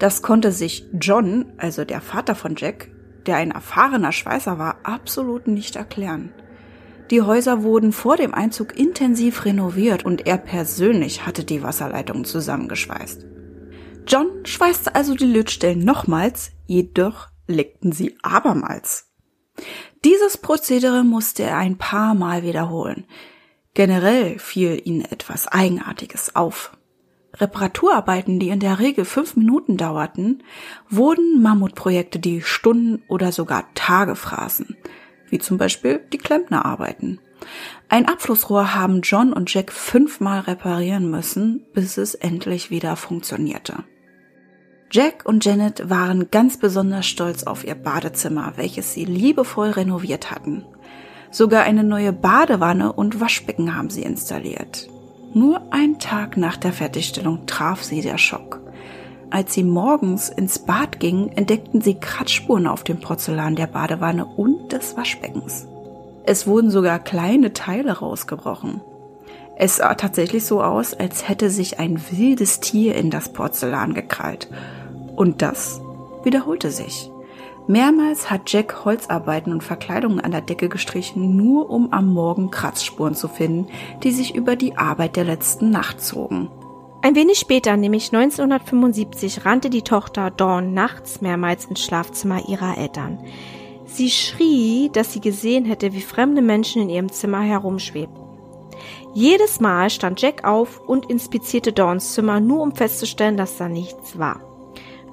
[0.00, 2.90] Das konnte sich John, also der Vater von Jack,
[3.26, 6.32] der ein erfahrener Schweißer war, absolut nicht erklären.
[7.10, 13.26] Die Häuser wurden vor dem Einzug intensiv renoviert und er persönlich hatte die Wasserleitungen zusammengeschweißt.
[14.06, 19.12] John schweißte also die Lötstellen nochmals, jedoch leckten sie abermals.
[20.02, 23.04] Dieses Prozedere musste er ein paar Mal wiederholen.
[23.74, 26.72] Generell fiel ihnen etwas Eigenartiges auf.
[27.40, 30.42] Reparaturarbeiten, die in der Regel fünf Minuten dauerten,
[30.88, 34.76] wurden Mammutprojekte, die Stunden oder sogar Tage fraßen,
[35.28, 37.20] wie zum Beispiel die Klempnerarbeiten.
[37.88, 43.84] Ein Abflussrohr haben John und Jack fünfmal reparieren müssen, bis es endlich wieder funktionierte.
[44.92, 50.64] Jack und Janet waren ganz besonders stolz auf ihr Badezimmer, welches sie liebevoll renoviert hatten.
[51.30, 54.90] Sogar eine neue Badewanne und Waschbecken haben sie installiert.
[55.32, 58.60] Nur ein Tag nach der Fertigstellung traf sie der Schock.
[59.30, 64.72] Als sie morgens ins Bad gingen, entdeckten sie Kratzspuren auf dem Porzellan der Badewanne und
[64.72, 65.68] des Waschbeckens.
[66.24, 68.80] Es wurden sogar kleine Teile rausgebrochen.
[69.56, 74.48] Es sah tatsächlich so aus, als hätte sich ein wildes Tier in das Porzellan gekrallt.
[75.14, 75.80] Und das
[76.24, 77.08] wiederholte sich.
[77.70, 83.14] Mehrmals hat Jack Holzarbeiten und Verkleidungen an der Decke gestrichen, nur um am Morgen Kratzspuren
[83.14, 83.68] zu finden,
[84.02, 86.50] die sich über die Arbeit der letzten Nacht zogen.
[87.00, 93.20] Ein wenig später, nämlich 1975, rannte die Tochter Dawn nachts mehrmals ins Schlafzimmer ihrer Eltern.
[93.86, 98.24] Sie schrie, dass sie gesehen hätte, wie fremde Menschen in ihrem Zimmer herumschwebten.
[99.14, 104.18] Jedes Mal stand Jack auf und inspizierte Dawns Zimmer, nur um festzustellen, dass da nichts
[104.18, 104.49] war.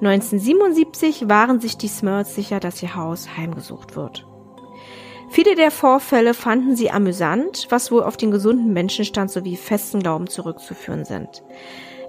[0.00, 4.26] 1977 waren sich die Smurfs sicher, dass ihr Haus heimgesucht wird.
[5.30, 10.28] Viele der Vorfälle fanden sie amüsant, was wohl auf den gesunden Menschenstand sowie festen Glauben
[10.28, 11.42] zurückzuführen sind.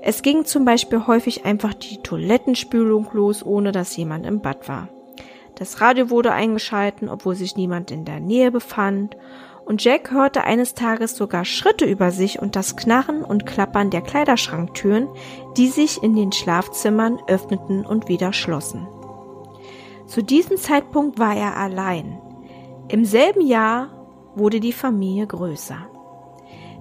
[0.01, 4.87] Es ging zum Beispiel häufig einfach die Toilettenspülung los, ohne dass jemand im Bad war.
[5.55, 9.17] Das Radio wurde eingeschalten, obwohl sich niemand in der Nähe befand,
[9.69, 14.01] und Jack hörte eines Tages sogar Schritte über sich und das Knarren und Klappern der
[14.01, 15.07] Kleiderschranktüren,
[15.57, 18.87] die sich in den Schlafzimmern öffneten und wieder schlossen.
[20.07, 22.19] Zu diesem Zeitpunkt war er allein.
[22.87, 23.89] Im selben Jahr
[24.33, 25.77] wurde die Familie größer.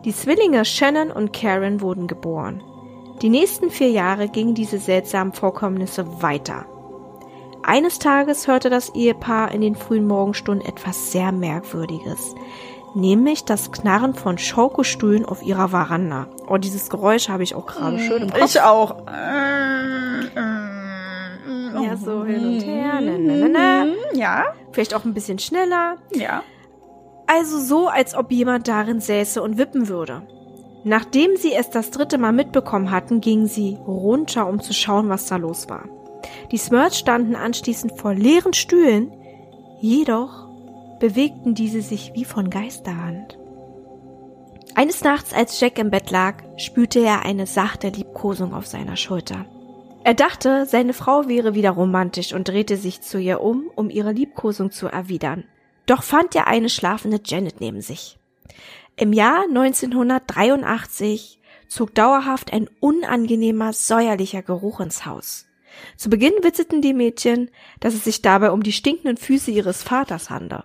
[0.07, 2.62] Die Zwillinge Shannon und Karen wurden geboren.
[3.20, 6.64] Die nächsten vier Jahre gingen diese seltsamen Vorkommnisse weiter.
[7.62, 12.35] Eines Tages hörte das Ehepaar in den frühen Morgenstunden etwas sehr Merkwürdiges
[12.94, 16.27] nämlich das Knarren von Schaukelstühlen auf ihrer Veranda.
[16.48, 18.44] Oh, dieses Geräusch habe ich auch gerade schön im Kopf.
[18.44, 19.03] Ich auch.
[21.83, 23.01] Ja, so hin und her.
[23.01, 23.87] Na, na, na, na.
[24.18, 25.96] Ja, Vielleicht auch ein bisschen schneller.
[26.14, 26.42] ja.
[27.31, 30.22] Also so, als ob jemand darin säße und wippen würde.
[30.85, 35.27] Nachdem sie es das dritte Mal mitbekommen hatten, gingen sie runter, um zu schauen, was
[35.27, 35.85] da los war.
[36.51, 39.12] Die Smurfs standen anschließend vor leeren Stühlen,
[39.79, 40.48] jedoch
[40.99, 43.39] bewegten diese sich wie von Geisterhand.
[44.75, 49.47] Eines Nachts, als Jack im Bett lag, spürte er eine sachte Liebkosung auf seiner Schulter.
[50.05, 54.13] Er dachte, seine Frau wäre wieder romantisch und drehte sich zu ihr um, um ihre
[54.13, 55.45] Liebkosung zu erwidern.
[55.87, 58.19] Doch fand er eine schlafende Janet neben sich.
[58.97, 65.48] Im Jahr 1983 zog dauerhaft ein unangenehmer, säuerlicher Geruch ins Haus.
[65.97, 70.31] Zu Beginn witzeten die Mädchen, dass es sich dabei um die stinkenden Füße ihres Vaters
[70.31, 70.64] handle.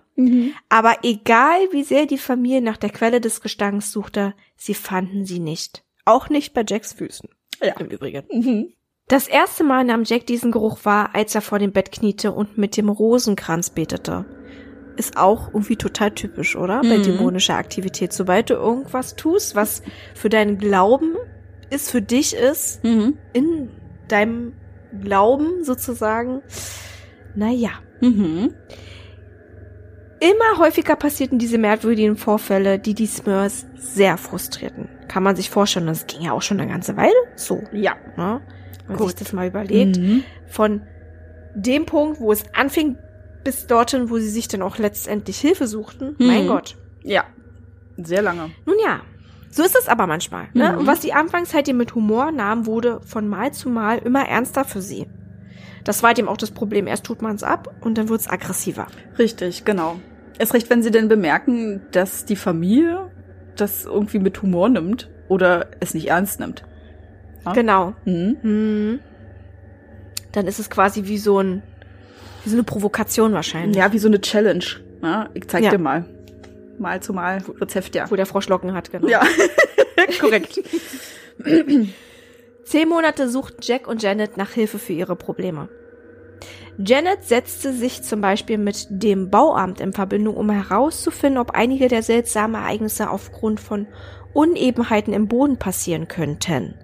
[0.68, 5.40] Aber egal wie sehr die Familie nach der Quelle des Gestanks suchte, sie fanden sie
[5.40, 5.84] nicht.
[6.04, 7.28] Auch nicht bei Jacks Füßen.
[7.62, 7.74] Ja.
[7.78, 8.24] Im Übrigen.
[8.30, 8.72] Mhm.
[9.08, 12.56] Das erste Mal nahm Jack diesen Geruch wahr, als er vor dem Bett kniete und
[12.56, 14.24] mit dem Rosenkranz betete.
[14.96, 16.80] Ist auch irgendwie total typisch, oder?
[16.82, 17.02] Bei Mhm.
[17.02, 18.12] dämonischer Aktivität.
[18.12, 19.82] Sobald du irgendwas tust, was
[20.14, 21.16] für deinen Glauben
[21.70, 23.18] ist, für dich ist, Mhm.
[23.32, 23.70] in
[24.08, 24.52] deinem
[25.02, 26.42] Glauben sozusagen,
[27.34, 27.70] naja.
[28.00, 28.54] Mhm.
[30.20, 34.88] Immer häufiger passierten diese merkwürdigen Vorfälle, die die Smurfs sehr frustrierten.
[35.08, 37.62] Kann man sich vorstellen, das ging ja auch schon eine ganze Weile so.
[37.72, 37.94] Ja.
[38.16, 38.40] Ne?
[38.86, 39.98] Wenn man sich das mal überlegt.
[39.98, 40.24] Mhm.
[40.46, 40.82] Von
[41.54, 42.96] dem Punkt, wo es anfing,
[43.44, 46.16] bis dorthin, wo sie sich dann auch letztendlich Hilfe suchten.
[46.18, 46.26] Mhm.
[46.26, 46.76] Mein Gott.
[47.02, 47.24] Ja.
[47.96, 48.50] Sehr lange.
[48.64, 49.02] Nun ja,
[49.54, 50.48] so ist es aber manchmal.
[50.52, 50.72] Ne?
[50.72, 50.78] Mhm.
[50.78, 54.64] Und was die Anfangszeit ihr mit Humor nahm, wurde von Mal zu Mal immer ernster
[54.64, 55.06] für sie.
[55.84, 56.86] Das war halt eben auch das Problem.
[56.86, 58.86] Erst tut man es ab und dann wird es aggressiver.
[59.18, 59.96] Richtig, genau.
[60.38, 63.10] Erst recht, wenn sie denn bemerken, dass die Familie
[63.54, 66.64] das irgendwie mit Humor nimmt oder es nicht ernst nimmt.
[67.44, 67.52] Ja.
[67.52, 67.94] Genau.
[68.04, 68.36] Mhm.
[68.42, 69.00] Mhm.
[70.32, 71.62] Dann ist es quasi wie so ein,
[72.42, 73.76] wie so eine Provokation wahrscheinlich.
[73.76, 74.64] Ja, wie so eine Challenge.
[75.02, 75.70] Ja, ich zeig Ja.
[75.70, 76.06] dir mal.
[76.78, 78.10] Mal zu mal Rezept, ja.
[78.10, 79.08] Wo der Frosch Locken hat, genau.
[79.08, 79.22] Ja,
[80.20, 80.60] korrekt.
[82.64, 85.68] Zehn Monate suchten Jack und Janet nach Hilfe für ihre Probleme.
[86.78, 92.02] Janet setzte sich zum Beispiel mit dem Bauamt in Verbindung, um herauszufinden, ob einige der
[92.02, 93.86] seltsamen Ereignisse aufgrund von
[94.32, 96.74] Unebenheiten im Boden passieren könnten.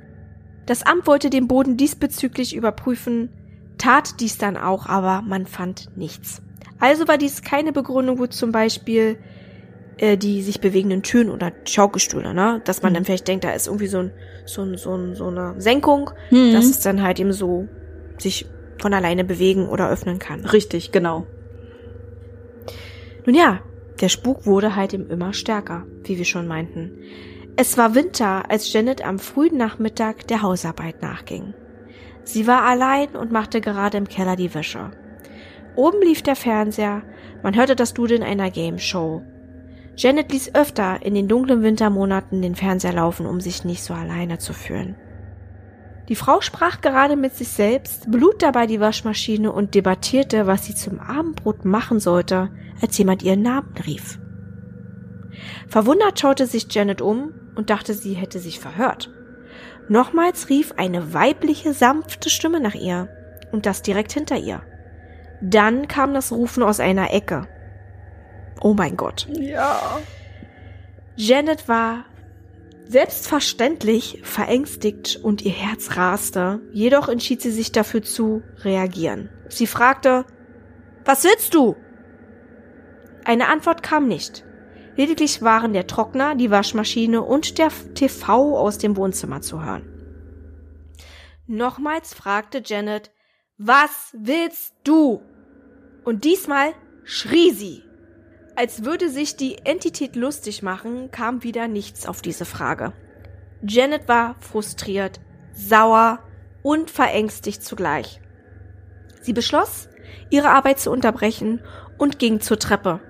[0.67, 3.31] Das Amt wollte den Boden diesbezüglich überprüfen,
[3.79, 6.43] tat dies dann auch, aber man fand nichts.
[6.79, 9.19] Also war dies keine Begründung, wo zum Beispiel
[10.01, 12.61] äh, die sich bewegenden Türen oder Schaukelstühle, ne?
[12.65, 12.95] Dass man Mhm.
[12.95, 14.13] dann vielleicht denkt, da ist irgendwie so ein,
[14.47, 16.53] so ein, so ein, so eine Senkung, Mhm.
[16.53, 17.69] dass es dann halt eben so
[18.19, 18.47] sich
[18.79, 20.45] von alleine bewegen oder öffnen kann.
[20.47, 21.27] Richtig, genau.
[23.27, 23.61] Nun ja,
[24.01, 26.93] der Spuk wurde halt eben immer stärker, wie wir schon meinten.
[27.57, 31.53] Es war Winter, als Janet am frühen Nachmittag der Hausarbeit nachging.
[32.25, 34.93] Sie war allein und machte gerade im Keller die Wäsche.
[35.77, 37.03] Oben lief der Fernseher,
[37.43, 39.23] man hörte das Dudeln einer Game Show.
[40.01, 44.39] Janet ließ öfter in den dunklen Wintermonaten den Fernseher laufen, um sich nicht so alleine
[44.39, 44.97] zu fühlen.
[46.09, 50.75] Die Frau sprach gerade mit sich selbst, blut dabei die Waschmaschine und debattierte, was sie
[50.75, 52.49] zum Abendbrot machen sollte,
[52.81, 54.19] als jemand ihren Namen rief.
[55.69, 59.11] Verwundert schaute sich Janet um und dachte, sie hätte sich verhört.
[59.91, 63.11] Nochmals rief eine weibliche, sanfte Stimme nach ihr
[63.53, 64.63] und das direkt hinter ihr.
[65.43, 67.49] Dann kam das Rufen aus einer Ecke.
[68.61, 69.27] Oh mein Gott.
[69.39, 70.01] Ja.
[71.17, 72.05] Janet war
[72.87, 79.31] selbstverständlich verängstigt und ihr Herz raste, jedoch entschied sie sich dafür zu reagieren.
[79.49, 80.25] Sie fragte,
[81.05, 81.77] was willst du?
[83.25, 84.45] Eine Antwort kam nicht.
[84.97, 89.87] Lediglich waren der Trockner, die Waschmaschine und der TV aus dem Wohnzimmer zu hören.
[91.47, 93.11] Nochmals fragte Janet,
[93.57, 95.23] was willst du?
[96.05, 96.73] Und diesmal
[97.05, 97.83] schrie sie.
[98.61, 102.93] Als würde sich die Entität lustig machen, kam wieder nichts auf diese Frage.
[103.67, 105.19] Janet war frustriert,
[105.55, 106.19] sauer
[106.63, 108.21] und verängstigt zugleich.
[109.23, 109.89] Sie beschloss,
[110.29, 111.63] ihre Arbeit zu unterbrechen
[111.97, 113.01] und ging zur Treppe.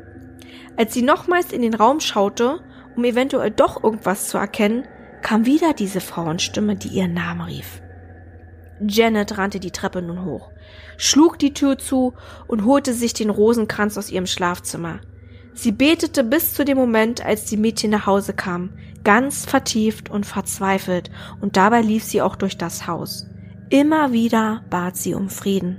[0.77, 2.61] Als sie nochmals in den Raum schaute,
[2.95, 4.87] um eventuell doch irgendwas zu erkennen,
[5.21, 7.83] kam wieder diese Frauenstimme, die ihren Namen rief.
[8.81, 10.53] Janet rannte die Treppe nun hoch,
[10.97, 12.15] schlug die Tür zu
[12.47, 15.01] und holte sich den Rosenkranz aus ihrem Schlafzimmer.
[15.61, 18.73] Sie betete bis zu dem Moment, als die Mädchen nach Hause kamen,
[19.05, 21.11] ganz vertieft und verzweifelt,
[21.43, 23.27] und dabei lief sie auch durch das Haus.
[23.69, 25.77] Immer wieder bat sie um Frieden.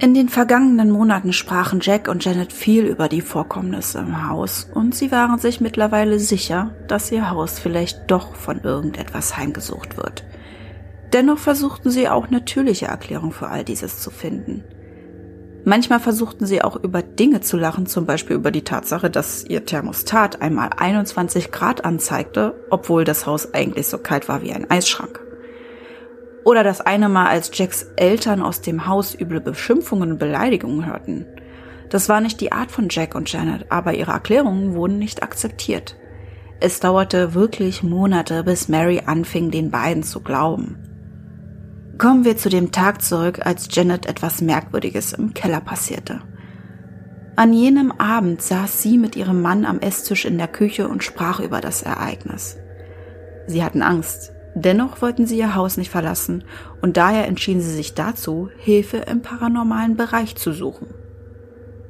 [0.00, 4.94] In den vergangenen Monaten sprachen Jack und Janet viel über die Vorkommnisse im Haus und
[4.94, 10.24] sie waren sich mittlerweile sicher, dass ihr Haus vielleicht doch von irgendetwas heimgesucht wird.
[11.14, 14.62] Dennoch versuchten sie auch natürliche Erklärungen für all dieses zu finden.
[15.66, 19.64] Manchmal versuchten sie auch über Dinge zu lachen, zum Beispiel über die Tatsache, dass ihr
[19.64, 25.20] Thermostat einmal 21 Grad anzeigte, obwohl das Haus eigentlich so kalt war wie ein Eisschrank.
[26.44, 31.24] Oder das eine Mal, als Jacks Eltern aus dem Haus üble Beschimpfungen und Beleidigungen hörten.
[31.88, 35.96] Das war nicht die Art von Jack und Janet, aber ihre Erklärungen wurden nicht akzeptiert.
[36.60, 40.93] Es dauerte wirklich Monate, bis Mary anfing, den beiden zu glauben.
[41.98, 46.20] Kommen wir zu dem Tag zurück, als Janet etwas Merkwürdiges im Keller passierte.
[47.36, 51.40] An jenem Abend saß sie mit ihrem Mann am Esstisch in der Küche und sprach
[51.40, 52.56] über das Ereignis.
[53.46, 56.44] Sie hatten Angst, dennoch wollten sie ihr Haus nicht verlassen
[56.82, 60.88] und daher entschieden sie sich dazu, Hilfe im paranormalen Bereich zu suchen.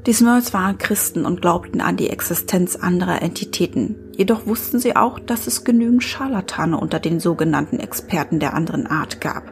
[0.06, 5.18] Die Smurls waren Christen und glaubten an die Existenz anderer Entitäten, jedoch wussten sie auch,
[5.18, 9.50] dass es genügend Scharlatane unter den sogenannten Experten der anderen Art gab.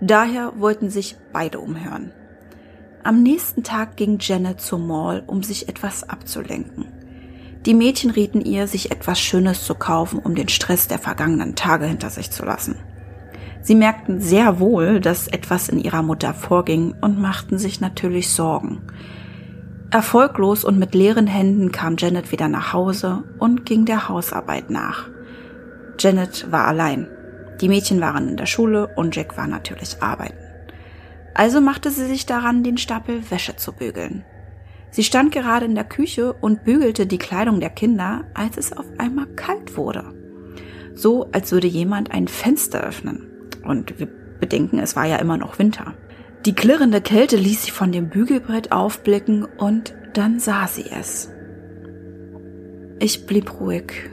[0.00, 2.10] Daher wollten sich beide umhören.
[3.04, 6.86] Am nächsten Tag ging Janet zur Mall, um sich etwas abzulenken.
[7.64, 11.84] Die Mädchen rieten ihr, sich etwas Schönes zu kaufen, um den Stress der vergangenen Tage
[11.84, 12.76] hinter sich zu lassen.
[13.62, 18.82] Sie merkten sehr wohl, dass etwas in ihrer Mutter vorging und machten sich natürlich Sorgen.
[19.92, 25.08] Erfolglos und mit leeren Händen kam Janet wieder nach Hause und ging der Hausarbeit nach.
[25.98, 27.08] Janet war allein.
[27.60, 30.38] Die Mädchen waren in der Schule und Jack war natürlich arbeiten.
[31.34, 34.24] Also machte sie sich daran, den Stapel Wäsche zu bügeln.
[34.92, 38.86] Sie stand gerade in der Küche und bügelte die Kleidung der Kinder, als es auf
[38.98, 40.04] einmal kalt wurde.
[40.94, 43.26] So, als würde jemand ein Fenster öffnen.
[43.64, 44.06] Und wir
[44.38, 45.94] bedenken, es war ja immer noch Winter.
[46.46, 51.30] Die klirrende Kälte ließ sie von dem Bügelbrett aufblicken und dann sah sie es.
[52.98, 54.10] Ich blieb ruhig.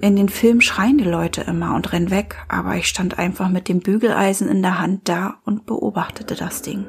[0.00, 3.68] In den Filmen schreien die Leute immer und rennen weg, aber ich stand einfach mit
[3.68, 6.86] dem Bügeleisen in der Hand da und beobachtete das Ding.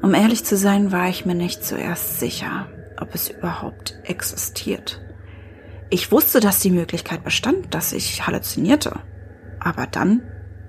[0.00, 2.68] Um ehrlich zu sein, war ich mir nicht zuerst sicher,
[3.00, 5.00] ob es überhaupt existiert.
[5.90, 8.98] Ich wusste, dass die Möglichkeit bestand, dass ich halluzinierte,
[9.60, 10.22] aber dann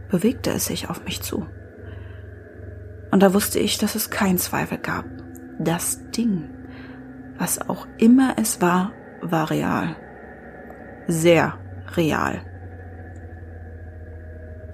[0.09, 1.45] bewegte es sich auf mich zu.
[3.11, 5.05] Und da wusste ich, dass es keinen Zweifel gab.
[5.59, 6.49] Das Ding,
[7.37, 8.91] was auch immer es war,
[9.21, 9.95] war real.
[11.07, 11.57] Sehr
[11.95, 12.41] real.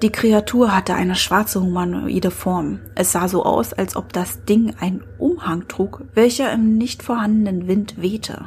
[0.02, 2.80] Die Kreatur hatte eine schwarze humanoide Form.
[2.96, 7.68] Es sah so aus, als ob das Ding einen Umhang trug, welcher im nicht vorhandenen
[7.68, 8.46] Wind wehte.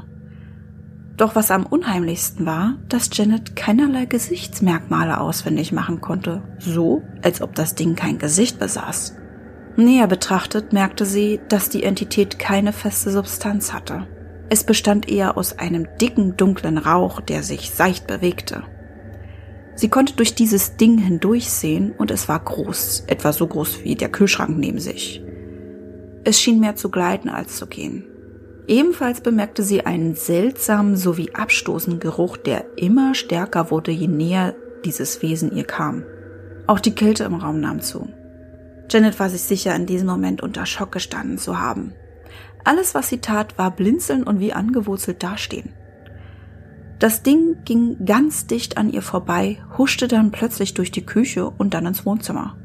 [1.17, 7.57] Doch was am unheimlichsten war, dass Janet keinerlei Gesichtsmerkmale auswendig machen konnte, so als ob
[7.57, 9.18] das Ding kein Gesicht besaß.
[9.79, 14.09] Näher betrachtet merkte sie, dass die Entität keine feste Substanz hatte.
[14.49, 18.65] Es bestand eher aus einem dicken, dunklen Rauch, der sich seicht bewegte.
[19.77, 24.09] Sie konnte durch dieses Ding hindurchsehen und es war groß, etwa so groß wie der
[24.09, 25.23] Kühlschrank neben sich.
[26.25, 28.05] Es schien mehr zu gleiten als zu gehen.
[28.67, 35.23] Ebenfalls bemerkte sie einen seltsamen sowie abstoßenden Geruch, der immer stärker wurde, je näher dieses
[35.23, 36.03] Wesen ihr kam.
[36.67, 38.09] Auch die Kälte im Raum nahm zu.
[38.91, 41.93] Janet war sich sicher, in diesem Moment unter Schock gestanden zu haben.
[42.65, 45.73] Alles, was sie tat, war blinzeln und wie angewurzelt dastehen.
[46.99, 51.75] Das Ding ging ganz dicht an ihr vorbei, huschte dann plötzlich durch die Küche und
[51.75, 52.57] dann ins Wohnzimmer.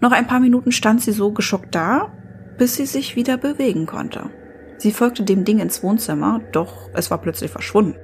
[0.00, 2.12] Noch ein paar Minuten stand sie so geschockt da,
[2.58, 4.30] bis sie sich wieder bewegen konnte.
[4.78, 7.96] Sie folgte dem Ding ins Wohnzimmer, doch es war plötzlich verschwunden.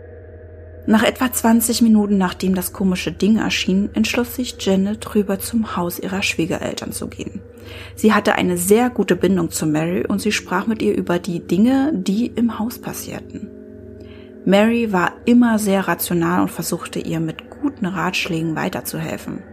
[0.91, 6.01] Nach etwa 20 Minuten nachdem das komische Ding erschien, entschloss sich Janet rüber zum Haus
[6.01, 7.41] ihrer Schwiegereltern zu gehen.
[7.95, 11.47] Sie hatte eine sehr gute Bindung zu Mary und sie sprach mit ihr über die
[11.47, 13.49] Dinge, die im Haus passierten.
[14.45, 19.45] Mary war immer sehr rational und versuchte ihr mit guten Ratschlägen weiterzuhelfen.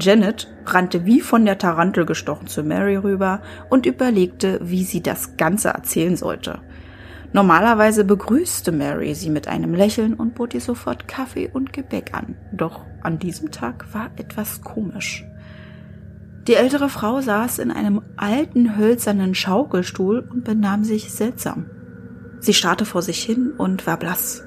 [0.00, 5.36] Janet rannte wie von der Tarantel gestochen zu Mary rüber und überlegte, wie sie das
[5.36, 6.58] Ganze erzählen sollte.
[7.32, 12.36] Normalerweise begrüßte Mary sie mit einem Lächeln und bot ihr sofort Kaffee und Gebäck an.
[12.52, 15.24] Doch an diesem Tag war etwas komisch.
[16.46, 21.66] Die ältere Frau saß in einem alten hölzernen Schaukelstuhl und benahm sich seltsam.
[22.40, 24.42] Sie starrte vor sich hin und war blass.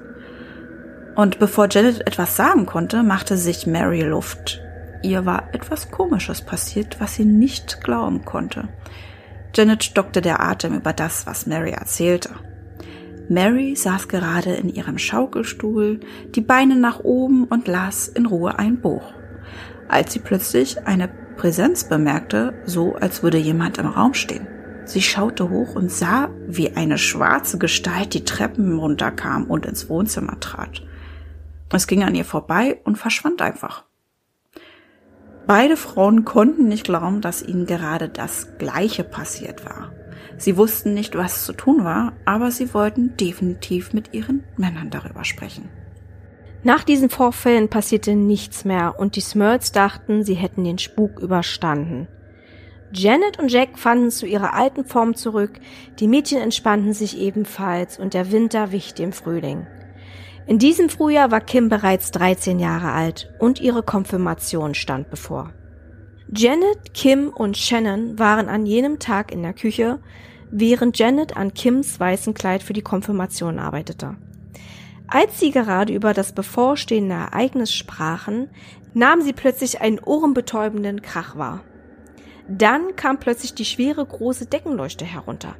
[1.15, 4.59] Und bevor Janet etwas sagen konnte, machte sich Mary Luft.
[5.03, 8.69] Ihr war etwas Komisches passiert, was sie nicht glauben konnte.
[9.53, 12.29] Janet stockte der Atem über das, was Mary erzählte.
[13.29, 15.99] Mary saß gerade in ihrem Schaukelstuhl,
[16.35, 19.13] die Beine nach oben und las in Ruhe ein Buch.
[19.87, 24.47] Als sie plötzlich eine Präsenz bemerkte, so als würde jemand im Raum stehen.
[24.85, 30.39] Sie schaute hoch und sah, wie eine schwarze Gestalt die Treppen runterkam und ins Wohnzimmer
[30.39, 30.81] trat.
[31.71, 33.85] Es ging an ihr vorbei und verschwand einfach.
[35.47, 39.91] Beide Frauen konnten nicht glauben, dass ihnen gerade das Gleiche passiert war.
[40.37, 45.23] Sie wussten nicht, was zu tun war, aber sie wollten definitiv mit ihren Männern darüber
[45.23, 45.69] sprechen.
[46.63, 52.07] Nach diesen Vorfällen passierte nichts mehr und die Smurls dachten, sie hätten den Spuk überstanden.
[52.93, 55.59] Janet und Jack fanden zu ihrer alten Form zurück,
[55.99, 59.65] die Mädchen entspannten sich ebenfalls und der Winter wich dem Frühling.
[60.45, 65.53] In diesem Frühjahr war Kim bereits 13 Jahre alt und ihre Konfirmation stand bevor.
[66.33, 69.99] Janet, Kim und Shannon waren an jenem Tag in der Küche,
[70.49, 74.15] während Janet an Kims weißen Kleid für die Konfirmation arbeitete.
[75.07, 78.49] Als sie gerade über das bevorstehende Ereignis sprachen,
[78.93, 81.65] nahm sie plötzlich einen ohrenbetäubenden Krach wahr.
[82.47, 85.57] Dann kam plötzlich die schwere große Deckenleuchte herunter.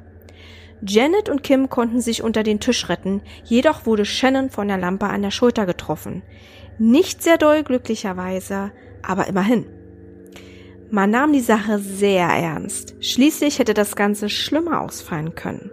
[0.80, 5.06] Janet und Kim konnten sich unter den Tisch retten, jedoch wurde Shannon von der Lampe
[5.06, 6.22] an der Schulter getroffen.
[6.78, 9.66] Nicht sehr doll glücklicherweise, aber immerhin.
[10.94, 12.96] Man nahm die Sache sehr ernst.
[13.00, 15.70] Schließlich hätte das Ganze schlimmer ausfallen können.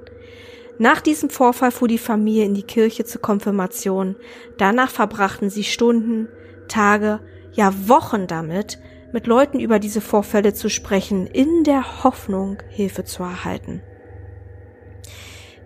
[0.78, 4.16] Nach diesem Vorfall fuhr die Familie in die Kirche zur Konfirmation.
[4.58, 6.30] Danach verbrachten sie Stunden,
[6.70, 7.20] Tage,
[7.52, 8.80] ja Wochen damit,
[9.12, 13.82] mit Leuten über diese Vorfälle zu sprechen, in der Hoffnung, Hilfe zu erhalten.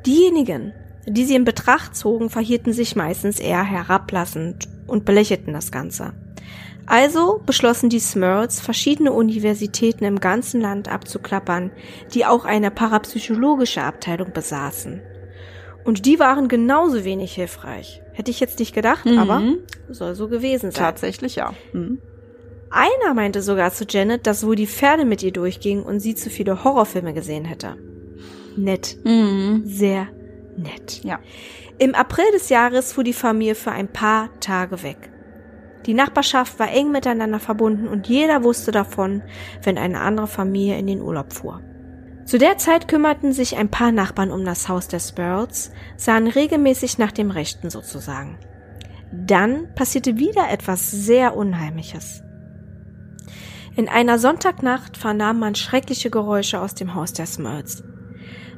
[0.03, 0.73] Diejenigen,
[1.05, 6.13] die sie in Betracht zogen, verhielten sich meistens eher herablassend und belächelten das Ganze.
[6.85, 11.71] Also beschlossen die Smurls, verschiedene Universitäten im ganzen Land abzuklappern,
[12.13, 15.01] die auch eine parapsychologische Abteilung besaßen.
[15.85, 18.01] Und die waren genauso wenig hilfreich.
[18.13, 19.17] Hätte ich jetzt nicht gedacht, mhm.
[19.17, 19.41] aber
[19.89, 20.83] soll so gewesen sein.
[20.83, 21.53] Tatsächlich ja.
[21.73, 21.99] Mhm.
[22.69, 26.29] Einer meinte sogar zu Janet, dass wohl die Pferde mit ihr durchgingen und sie zu
[26.29, 27.77] viele Horrorfilme gesehen hätte
[28.57, 28.97] nett.
[29.03, 29.63] Mhm.
[29.65, 30.07] Sehr
[30.57, 31.01] nett.
[31.03, 31.19] Ja.
[31.79, 35.09] Im April des Jahres fuhr die Familie für ein paar Tage weg.
[35.85, 39.21] Die Nachbarschaft war eng miteinander verbunden und jeder wusste davon,
[39.63, 41.61] wenn eine andere Familie in den Urlaub fuhr.
[42.25, 46.97] Zu der Zeit kümmerten sich ein paar Nachbarn um das Haus der Spurls, sahen regelmäßig
[46.97, 48.37] nach dem Rechten sozusagen.
[49.11, 52.23] Dann passierte wieder etwas sehr Unheimliches.
[53.75, 57.83] In einer Sonntagnacht vernahm man schreckliche Geräusche aus dem Haus der Smurls.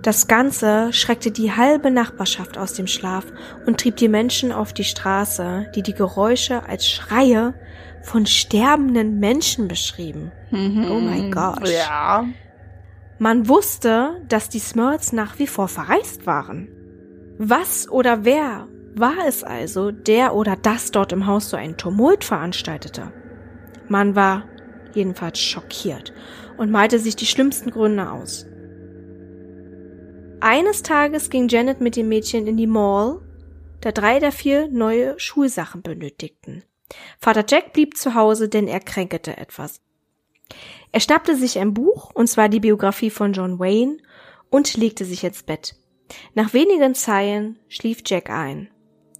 [0.02, 3.26] Das Ganze schreckte die halbe Nachbarschaft aus dem Schlaf
[3.66, 7.56] und trieb die Menschen auf die Straße, die die Geräusche als Schreie
[8.04, 10.32] von sterbenden Menschen beschrieben.
[10.52, 11.68] Oh mein Gott.
[11.68, 12.26] Ja.
[13.18, 16.68] Man wusste, dass die Smurls nach wie vor verreist waren.
[17.38, 22.24] Was oder wer war es also, der oder das dort im Haus so einen Tumult
[22.24, 23.12] veranstaltete?
[23.88, 24.44] Man war
[24.94, 26.14] jedenfalls schockiert
[26.58, 28.46] und malte sich die schlimmsten Gründe aus.
[30.42, 33.22] Eines Tages ging Janet mit dem Mädchen in die Mall,
[33.82, 36.64] da drei der vier neue Schulsachen benötigten.
[37.20, 39.82] Vater Jack blieb zu Hause, denn er kränkete etwas.
[40.92, 43.98] Er schnappte sich ein Buch, und zwar die Biografie von John Wayne,
[44.50, 45.76] und legte sich ins Bett.
[46.34, 48.70] Nach wenigen Zeilen schlief Jack ein.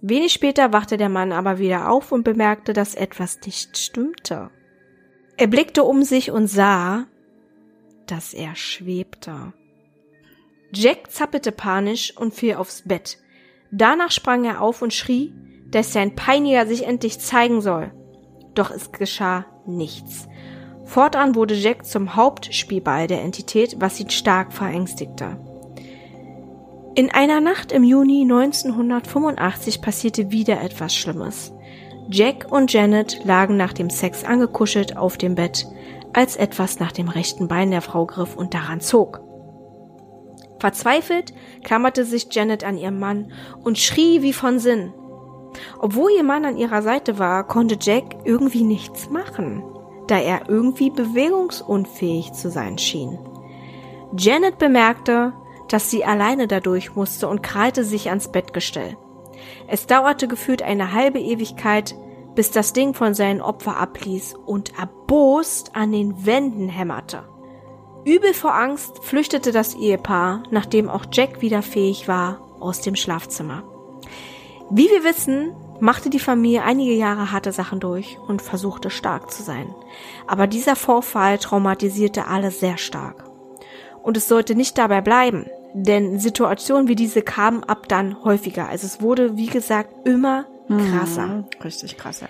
[0.00, 4.50] Wenig später wachte der Mann aber wieder auf und bemerkte, dass etwas nicht stimmte.
[5.36, 7.06] Er blickte um sich und sah,
[8.06, 9.52] dass er schwebte.
[10.78, 13.18] Jack zappelte panisch und fiel aufs Bett.
[13.70, 15.32] Danach sprang er auf und schrie,
[15.70, 17.92] dass sein Peiniger sich endlich zeigen soll.
[18.54, 20.28] Doch es geschah nichts.
[20.84, 25.38] Fortan wurde Jack zum Hauptspielball der Entität, was ihn stark verängstigte.
[26.94, 31.52] In einer Nacht im Juni 1985 passierte wieder etwas Schlimmes.
[32.10, 35.66] Jack und Janet lagen nach dem Sex angekuschelt auf dem Bett,
[36.12, 39.25] als etwas nach dem rechten Bein der Frau griff und daran zog.
[40.58, 41.34] Verzweifelt
[41.64, 43.32] klammerte sich Janet an ihren Mann
[43.62, 44.92] und schrie wie von Sinn.
[45.78, 49.62] Obwohl ihr Mann an ihrer Seite war, konnte Jack irgendwie nichts machen,
[50.06, 53.18] da er irgendwie bewegungsunfähig zu sein schien.
[54.16, 55.32] Janet bemerkte,
[55.68, 58.96] dass sie alleine dadurch musste und krallte sich ans Bettgestell.
[59.68, 61.94] Es dauerte gefühlt eine halbe Ewigkeit,
[62.34, 67.24] bis das Ding von seinen Opfer abließ und erbost an den Wänden hämmerte.
[68.06, 73.64] Übel vor Angst flüchtete das Ehepaar, nachdem auch Jack wieder fähig war, aus dem Schlafzimmer.
[74.70, 79.42] Wie wir wissen, machte die Familie einige Jahre harte Sachen durch und versuchte stark zu
[79.42, 79.74] sein.
[80.28, 83.24] Aber dieser Vorfall traumatisierte alle sehr stark.
[84.04, 88.68] Und es sollte nicht dabei bleiben, denn Situationen wie diese kamen ab dann häufiger.
[88.68, 91.26] Also es wurde, wie gesagt, immer krasser.
[91.26, 91.44] Mhm.
[91.62, 92.28] Richtig krass, ja.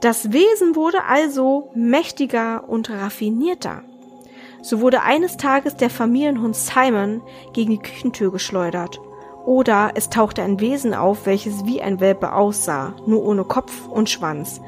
[0.00, 3.82] Das Wesen wurde also mächtiger und raffinierter.
[4.62, 9.00] So wurde eines Tages der Familienhund Simon gegen die Küchentür geschleudert.
[9.46, 14.10] Oder es tauchte ein Wesen auf, welches wie ein Welpe aussah, nur ohne Kopf und
[14.10, 14.60] Schwanz.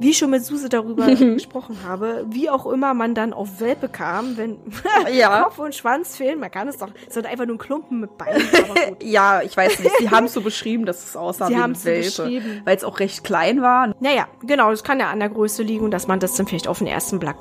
[0.00, 3.88] Wie ich schon mit Suse darüber gesprochen habe, wie auch immer man dann auf Welpe
[3.90, 4.56] kam, wenn
[5.12, 5.42] Ja.
[5.44, 8.16] Kopf und Schwanz fehlen, man kann es doch, es wird einfach nur ein Klumpen mit
[8.16, 8.40] Beinen.
[9.02, 9.92] Ja, ich weiß nicht.
[9.98, 12.06] Sie haben es so beschrieben, dass es aussah Sie wie ein Welpe.
[12.06, 12.62] beschrieben.
[12.64, 13.94] Weil es auch recht klein war.
[14.00, 16.78] Naja, genau, das kann ja an der Größe liegen, dass man das dann vielleicht auf
[16.78, 17.36] den ersten Blick,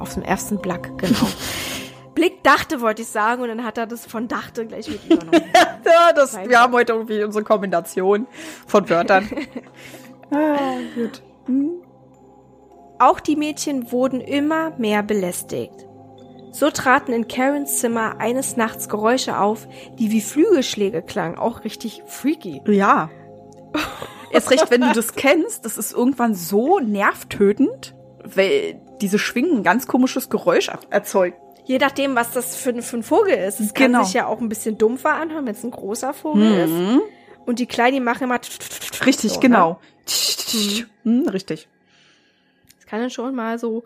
[0.00, 1.28] auf den ersten Blick, genau.
[2.14, 5.42] Blick dachte, wollte ich sagen, und dann hat er das von dachte gleich mit übernommen.
[5.84, 8.26] Ja, das, wir haben heute irgendwie unsere Kombination
[8.66, 9.30] von Wörtern.
[10.32, 11.22] ah, gut.
[12.98, 15.86] Auch die Mädchen wurden immer mehr belästigt.
[16.50, 19.68] So traten in Karens Zimmer eines Nachts Geräusche auf,
[19.98, 22.62] die wie Flügelschläge klangen, auch richtig freaky.
[22.66, 23.10] Ja.
[24.32, 27.94] Erst recht, wenn du das kennst, das ist irgendwann so nervtötend,
[28.24, 31.38] weil diese Schwingen ein ganz komisches Geräusch er- erzeugt.
[31.64, 33.58] Je nachdem, was das für, ein- für ein Vogel ist.
[33.60, 33.98] Es Genau.
[33.98, 37.02] kann sich ja auch ein bisschen dumpfer anhören, wenn es ein großer Vogel ist.
[37.44, 38.40] Und die Kleinen, die machen immer
[39.04, 39.80] Richtig, so, genau.
[41.02, 41.68] Hm, richtig.
[42.76, 43.82] Das kann dann schon mal so,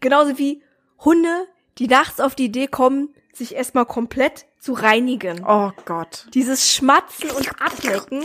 [0.00, 0.62] genauso wie
[1.04, 1.46] Hunde,
[1.78, 5.42] die nachts auf die Idee kommen, sich erstmal komplett zu reinigen.
[5.46, 6.26] Oh Gott.
[6.34, 8.22] Dieses Schmatzen und Ablecken,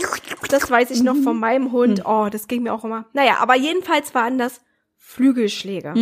[0.50, 2.02] das weiß ich noch von meinem Hund.
[2.04, 3.06] Oh, das ging mir auch immer.
[3.14, 4.60] Naja, aber jedenfalls waren das
[5.08, 5.94] Flügelschläge.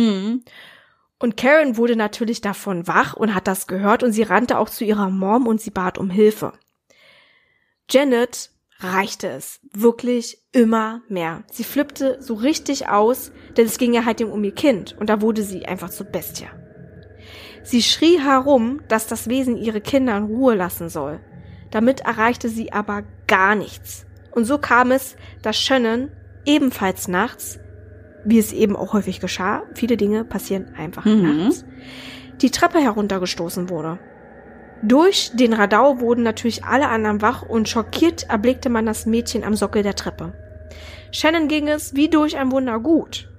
[1.17, 4.83] Und Karen wurde natürlich davon wach und hat das gehört und sie rannte auch zu
[4.83, 6.51] ihrer Mom und sie bat um Hilfe.
[7.89, 11.45] Janet reichte es wirklich immer mehr.
[11.49, 15.21] Sie flippte so richtig aus, denn es ging ja halt um ihr Kind und da
[15.21, 16.49] wurde sie einfach zur Bestie.
[17.63, 21.21] Sie schrie herum, dass das Wesen ihre Kinder in Ruhe lassen soll.
[21.71, 24.05] Damit erreichte sie aber gar nichts.
[24.31, 26.11] Und so kam es, dass Shannon
[26.45, 27.59] ebenfalls nachts,
[28.27, 31.65] wie es eben auch häufig geschah, viele Dinge passieren einfach nachts,
[32.41, 33.99] die Treppe heruntergestoßen wurde.
[34.83, 39.55] Durch den Radau wurden natürlich alle anderen wach und schockiert erblickte man das Mädchen am
[39.55, 40.33] Sockel der Treppe.
[41.11, 43.29] Shannon ging es wie durch ein Wunder gut.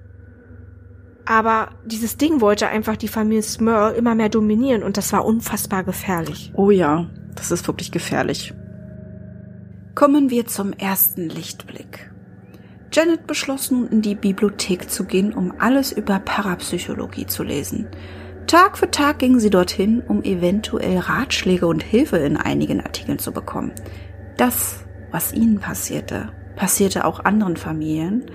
[1.25, 5.83] Aber dieses Ding wollte einfach die Familie Smurl immer mehr dominieren und das war unfassbar
[5.83, 6.51] gefährlich.
[6.55, 8.53] Oh ja, das ist wirklich gefährlich.
[9.93, 12.08] Kommen wir zum ersten Lichtblick.
[12.91, 17.87] Janet beschloss nun in die Bibliothek zu gehen, um alles über Parapsychologie zu lesen.
[18.47, 23.31] Tag für Tag gingen sie dorthin, um eventuell Ratschläge und Hilfe in einigen Artikeln zu
[23.31, 23.73] bekommen.
[24.37, 28.25] Das, was ihnen passierte, passierte auch anderen Familien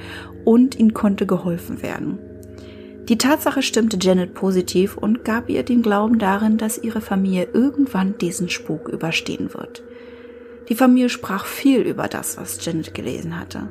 [0.45, 2.19] und ihnen konnte geholfen werden.
[3.09, 8.17] Die Tatsache stimmte Janet positiv und gab ihr den Glauben darin, dass ihre Familie irgendwann
[8.17, 9.83] diesen Spuk überstehen wird.
[10.69, 13.69] Die Familie sprach viel über das, was Janet gelesen hatte.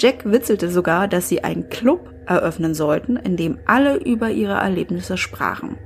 [0.00, 5.18] Jack witzelte sogar, dass sie einen Club eröffnen sollten, in dem alle über ihre Erlebnisse
[5.18, 5.76] sprachen.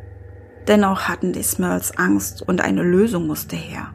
[0.68, 3.88] Dennoch hatten die Smells Angst und eine Lösung musste her.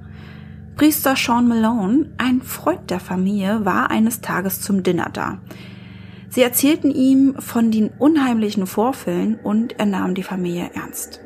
[0.76, 5.40] Priester Sean Malone, ein Freund der Familie, war eines Tages zum Dinner da.
[6.30, 11.22] Sie erzählten ihm von den unheimlichen Vorfällen und er nahm die Familie ernst.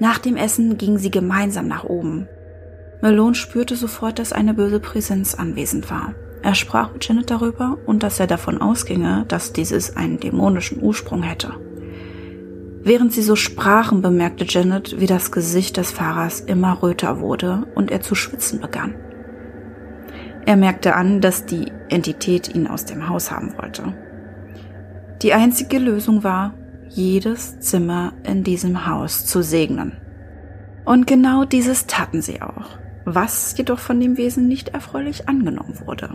[0.00, 2.28] Nach dem Essen gingen sie gemeinsam nach oben.
[3.00, 6.14] Malone spürte sofort, dass eine böse Präsenz anwesend war.
[6.42, 11.22] Er sprach mit Janet darüber und dass er davon ausginge, dass dieses einen dämonischen Ursprung
[11.22, 11.54] hätte.
[12.82, 17.90] Während sie so sprachen, bemerkte Janet, wie das Gesicht des Fahrers immer röter wurde und
[17.90, 18.94] er zu schwitzen begann.
[20.46, 23.92] Er merkte an, dass die Entität ihn aus dem Haus haben wollte.
[25.20, 26.54] Die einzige Lösung war,
[26.88, 29.98] jedes Zimmer in diesem Haus zu segnen.
[30.84, 32.78] Und genau dieses taten sie auch,
[33.14, 36.10] was jedoch von dem Wesen nicht erfreulich angenommen wurde.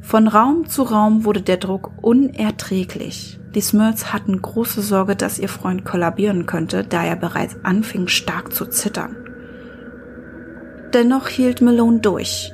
[0.00, 3.38] Von Raum zu Raum wurde der Druck unerträglich.
[3.54, 8.52] Die Smurls hatten große Sorge, dass ihr Freund kollabieren könnte, da er bereits anfing stark
[8.52, 9.16] zu zittern.
[10.94, 12.52] Dennoch hielt Malone durch.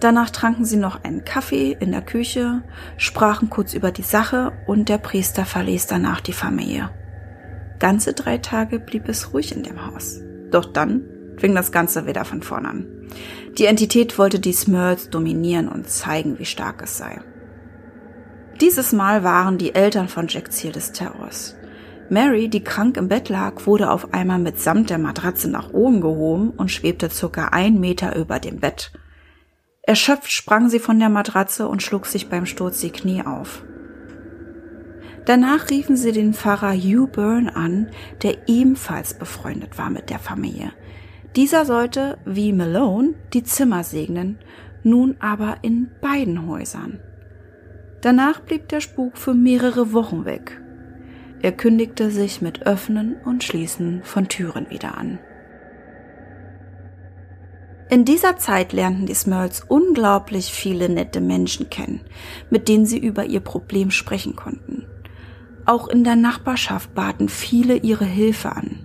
[0.00, 2.62] Danach tranken sie noch einen Kaffee in der Küche,
[2.96, 6.90] sprachen kurz über die Sache und der Priester verließ danach die Familie.
[7.78, 10.20] Ganze drei Tage blieb es ruhig in dem Haus.
[10.50, 11.02] Doch dann
[11.38, 12.86] fing das Ganze wieder von vorn an.
[13.58, 17.20] Die Entität wollte die Smurls dominieren und zeigen, wie stark es sei.
[18.60, 21.56] Dieses Mal waren die Eltern von Jack Ziel des Terrors.
[22.08, 26.50] Mary, die krank im Bett lag, wurde auf einmal mitsamt der Matratze nach oben gehoben
[26.50, 28.92] und schwebte circa ein Meter über dem Bett.
[29.82, 33.62] Erschöpft sprang sie von der Matratze und schlug sich beim Sturz die Knie auf.
[35.26, 37.90] Danach riefen sie den Pfarrer Hugh Byrne an,
[38.22, 40.72] der ebenfalls befreundet war mit der Familie.
[41.36, 44.38] Dieser sollte, wie Malone, die Zimmer segnen,
[44.82, 46.98] nun aber in beiden Häusern.
[48.00, 50.62] Danach blieb der Spuk für mehrere Wochen weg.
[51.42, 55.18] Er kündigte sich mit Öffnen und Schließen von Türen wieder an.
[57.90, 62.00] In dieser Zeit lernten die Smurls unglaublich viele nette Menschen kennen,
[62.48, 64.86] mit denen sie über ihr Problem sprechen konnten.
[65.66, 68.80] Auch in der Nachbarschaft baten viele ihre Hilfe an.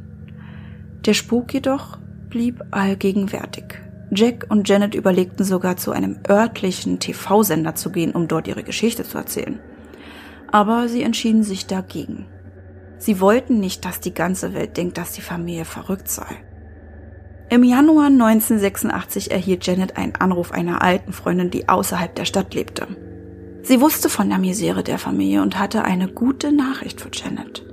[1.05, 2.00] Der Spuk jedoch
[2.31, 3.79] blieb allgegenwärtig.
[4.09, 9.03] Jack und Janet überlegten sogar zu einem örtlichen TV-Sender zu gehen, um dort ihre Geschichte
[9.03, 9.59] zu erzählen.
[10.51, 12.25] Aber sie entschieden sich dagegen.
[12.97, 16.25] Sie wollten nicht, dass die ganze Welt denkt, dass die Familie verrückt sei.
[17.49, 22.87] Im Januar 1986 erhielt Janet einen Anruf einer alten Freundin, die außerhalb der Stadt lebte.
[23.63, 27.65] Sie wusste von der Misere der Familie und hatte eine gute Nachricht für Janet.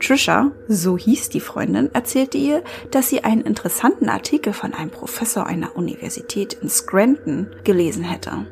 [0.00, 5.46] Trisha, so hieß die Freundin, erzählte ihr, dass sie einen interessanten Artikel von einem Professor
[5.46, 8.46] einer Universität in Scranton gelesen hätte.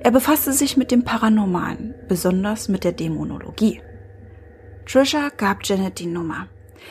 [0.00, 3.82] Er befasste sich mit dem Paranormalen, besonders mit der Dämonologie.
[4.86, 6.48] Trisha gab Janet die Nummer.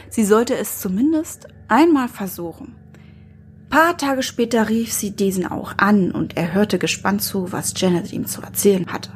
[0.10, 2.76] Sie sollte es zumindest einmal versuchen.
[3.70, 8.14] Paar Tage später rief sie diesen auch an und er hörte gespannt zu, was Janet
[8.14, 9.12] ihm zu erzählen hatte.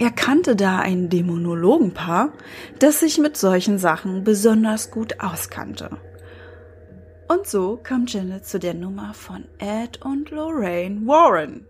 [0.00, 2.32] Er kannte da ein Dämonologenpaar,
[2.78, 5.90] das sich mit solchen Sachen besonders gut auskannte.
[7.26, 11.66] Und so kam Janet zu der Nummer von Ed und Lorraine Warren.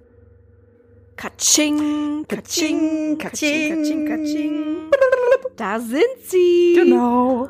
[1.16, 4.76] Katsching, katsching, katsching, katsching, katsching.
[5.56, 6.74] Da sind sie.
[6.76, 7.48] Genau.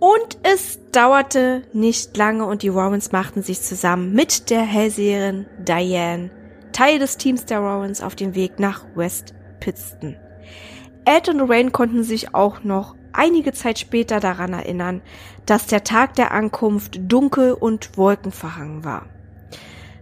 [0.00, 6.30] Und es dauerte nicht lange und die Warrens machten sich zusammen mit der Hellseherin Diane,
[6.72, 10.16] Teil des Teams der Warrens, auf den Weg nach West Pittston.
[11.04, 15.02] Ed und Lorraine konnten sich auch noch einige Zeit später daran erinnern,
[15.46, 19.06] dass der Tag der Ankunft dunkel und wolkenverhangen war.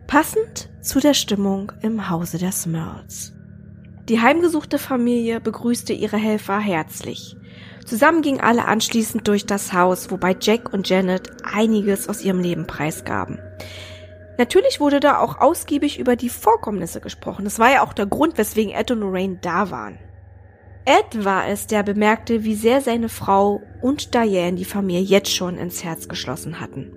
[0.06, 3.32] Passend zu der Stimmung im Hause der Smurls.
[4.08, 7.36] Die heimgesuchte Familie begrüßte ihre Helfer herzlich.
[7.84, 12.66] Zusammen gingen alle anschließend durch das Haus, wobei Jack und Janet einiges aus ihrem Leben
[12.66, 13.38] preisgaben.
[14.38, 17.44] Natürlich wurde da auch ausgiebig über die Vorkommnisse gesprochen.
[17.44, 19.98] Das war ja auch der Grund, weswegen Ed und Lorraine da waren.
[20.84, 25.58] Ed war es, der bemerkte, wie sehr seine Frau und Diane die Familie jetzt schon
[25.58, 26.92] ins Herz geschlossen hatten.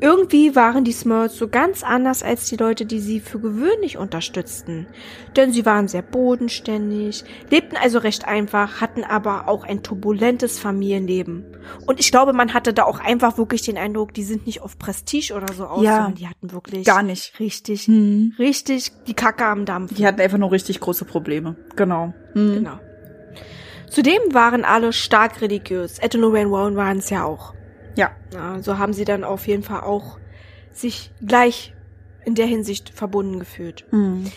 [0.00, 4.86] Irgendwie waren die Smurls so ganz anders als die Leute, die sie für gewöhnlich unterstützten.
[5.36, 11.44] Denn sie waren sehr bodenständig, lebten also recht einfach, hatten aber auch ein turbulentes Familienleben.
[11.86, 14.78] Und ich glaube, man hatte da auch einfach wirklich den Eindruck, die sind nicht auf
[14.78, 15.96] Prestige oder so aus, Ja.
[15.96, 17.38] sondern die hatten wirklich Gar nicht.
[17.40, 18.34] richtig, Mhm.
[18.38, 19.94] richtig die Kacke am Dampf.
[19.94, 21.56] Die hatten einfach nur richtig große Probleme.
[21.74, 22.14] Genau.
[22.34, 22.54] Mhm.
[22.54, 22.78] Genau.
[23.90, 25.98] Zudem waren alle stark religiös.
[25.98, 27.54] Ed und Lorraine Warren waren es ja auch.
[27.98, 28.12] Ja.
[28.32, 30.18] Ja, so haben sie dann auf jeden Fall auch
[30.72, 31.74] sich gleich
[32.24, 33.84] in der Hinsicht verbunden gefühlt.
[33.90, 34.30] Mhm.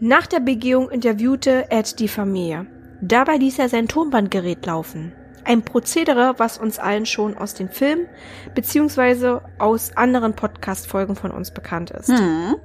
[0.00, 2.66] Nach der Begehung interviewte Ed die Familie.
[3.00, 5.12] Dabei ließ er sein Tonbandgerät laufen.
[5.44, 8.06] Ein Prozedere, was uns allen schon aus den Filmen
[8.54, 12.10] beziehungsweise aus anderen Podcast-Folgen von uns bekannt ist.
[12.10, 12.56] Mhm.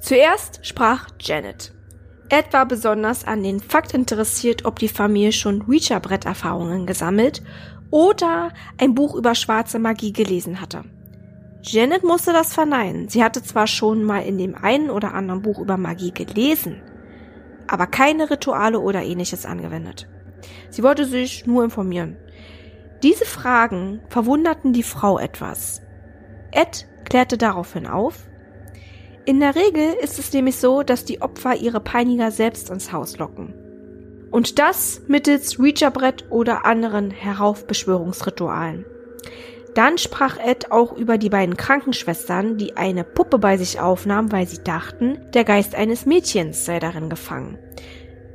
[0.00, 1.72] Zuerst sprach Janet.
[2.30, 7.42] Ed war besonders an den Fakt interessiert, ob die Familie schon Ouija-Brett-Erfahrungen gesammelt
[7.92, 10.82] oder ein Buch über schwarze Magie gelesen hatte.
[11.62, 13.08] Janet musste das verneinen.
[13.08, 16.82] Sie hatte zwar schon mal in dem einen oder anderen Buch über Magie gelesen,
[17.68, 20.08] aber keine Rituale oder ähnliches angewendet.
[20.70, 22.16] Sie wollte sich nur informieren.
[23.04, 25.82] Diese Fragen verwunderten die Frau etwas.
[26.50, 28.28] Ed klärte daraufhin auf,
[29.24, 33.18] in der Regel ist es nämlich so, dass die Opfer ihre Peiniger selbst ins Haus
[33.18, 33.54] locken.
[34.32, 38.86] Und das mittels Ouija-Brett oder anderen Heraufbeschwörungsritualen.
[39.74, 44.46] Dann sprach Ed auch über die beiden Krankenschwestern, die eine Puppe bei sich aufnahmen, weil
[44.46, 47.58] sie dachten, der Geist eines Mädchens sei darin gefangen.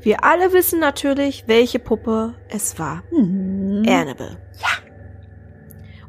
[0.01, 3.03] Wir alle wissen natürlich, welche Puppe es war.
[3.11, 3.83] Mhm.
[3.87, 4.37] Annabelle.
[4.59, 4.69] Ja.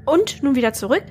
[0.05, 1.05] Und nun wieder zurück.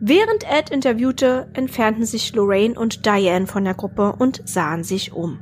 [0.00, 5.40] Während Ed interviewte, entfernten sich Lorraine und Diane von der Gruppe und sahen sich um.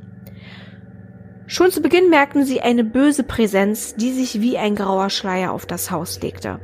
[1.48, 5.64] Schon zu Beginn merkten sie eine böse Präsenz, die sich wie ein grauer Schleier auf
[5.64, 6.60] das Haus legte.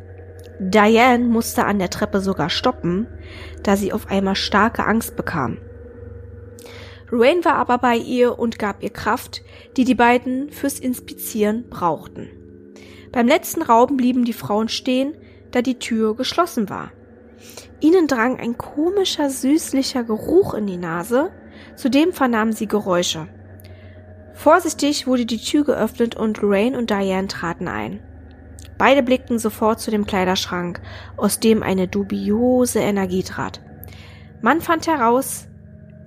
[0.59, 3.07] Diane musste an der Treppe sogar stoppen,
[3.63, 5.59] da sie auf einmal starke Angst bekam.
[7.11, 9.43] Lorraine war aber bei ihr und gab ihr Kraft,
[9.77, 12.31] die die beiden fürs Inspizieren brauchten.
[13.13, 15.15] Beim letzten Raum blieben die Frauen stehen,
[15.51, 16.91] da die Tür geschlossen war.
[17.81, 21.31] Ihnen drang ein komischer, süßlicher Geruch in die Nase,
[21.77, 23.29] zudem vernahmen sie Geräusche.
[24.35, 28.01] Vorsichtig wurde die Tür geöffnet und Lorraine und Diane traten ein.
[28.79, 30.81] Beide blickten sofort zu dem Kleiderschrank,
[31.17, 33.61] aus dem eine dubiose Energie trat.
[34.41, 35.47] Man fand heraus,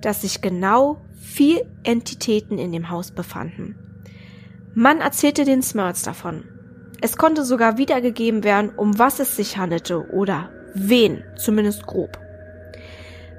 [0.02, 3.76] dass sich genau vier Entitäten in dem Haus befanden.
[4.74, 6.44] Man erzählte den Smurls davon.
[7.00, 12.18] Es konnte sogar wiedergegeben werden, um was es sich handelte oder wen, zumindest grob.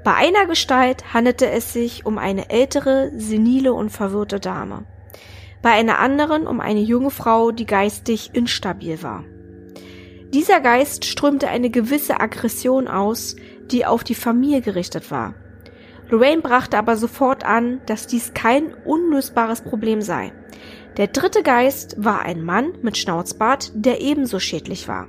[0.08, 4.86] Bei einer Gestalt handelte es sich um eine ältere, senile und verwirrte Dame.
[5.60, 9.24] Bei einer anderen um eine junge Frau, die geistig instabil war.
[10.32, 13.36] Dieser Geist strömte eine gewisse Aggression aus,
[13.70, 15.34] die auf die Familie gerichtet war.
[16.08, 20.32] Lorraine brachte aber sofort an, dass dies kein unlösbares Problem sei.
[20.96, 25.06] Der dritte Geist war ein Mann mit Schnauzbart, der ebenso schädlich war.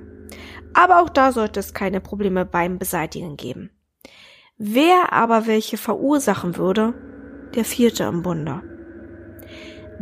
[0.74, 3.70] Aber auch da sollte es keine Probleme beim Beseitigen geben.
[4.62, 6.94] Wer aber welche verursachen würde,
[7.56, 8.62] der vierte im Bunde.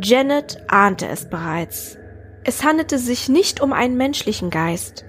[0.02, 1.96] Janet ahnte es bereits.
[2.42, 5.04] Es handelte sich nicht um einen menschlichen Geist,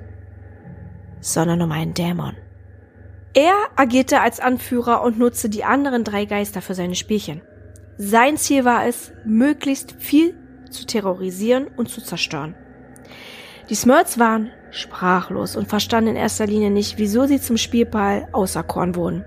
[1.19, 2.37] sondern um einen Dämon.
[3.33, 7.41] Er agierte als Anführer und nutzte die anderen drei Geister für seine Spielchen.
[7.97, 10.37] Sein Ziel war es, möglichst viel
[10.69, 12.53] zu terrorisieren und zu zerstören.
[13.71, 18.95] Die Smurts waren sprachlos und verstanden in erster Linie nicht, wieso sie zum Spielball auserkoren
[18.95, 19.25] wurden.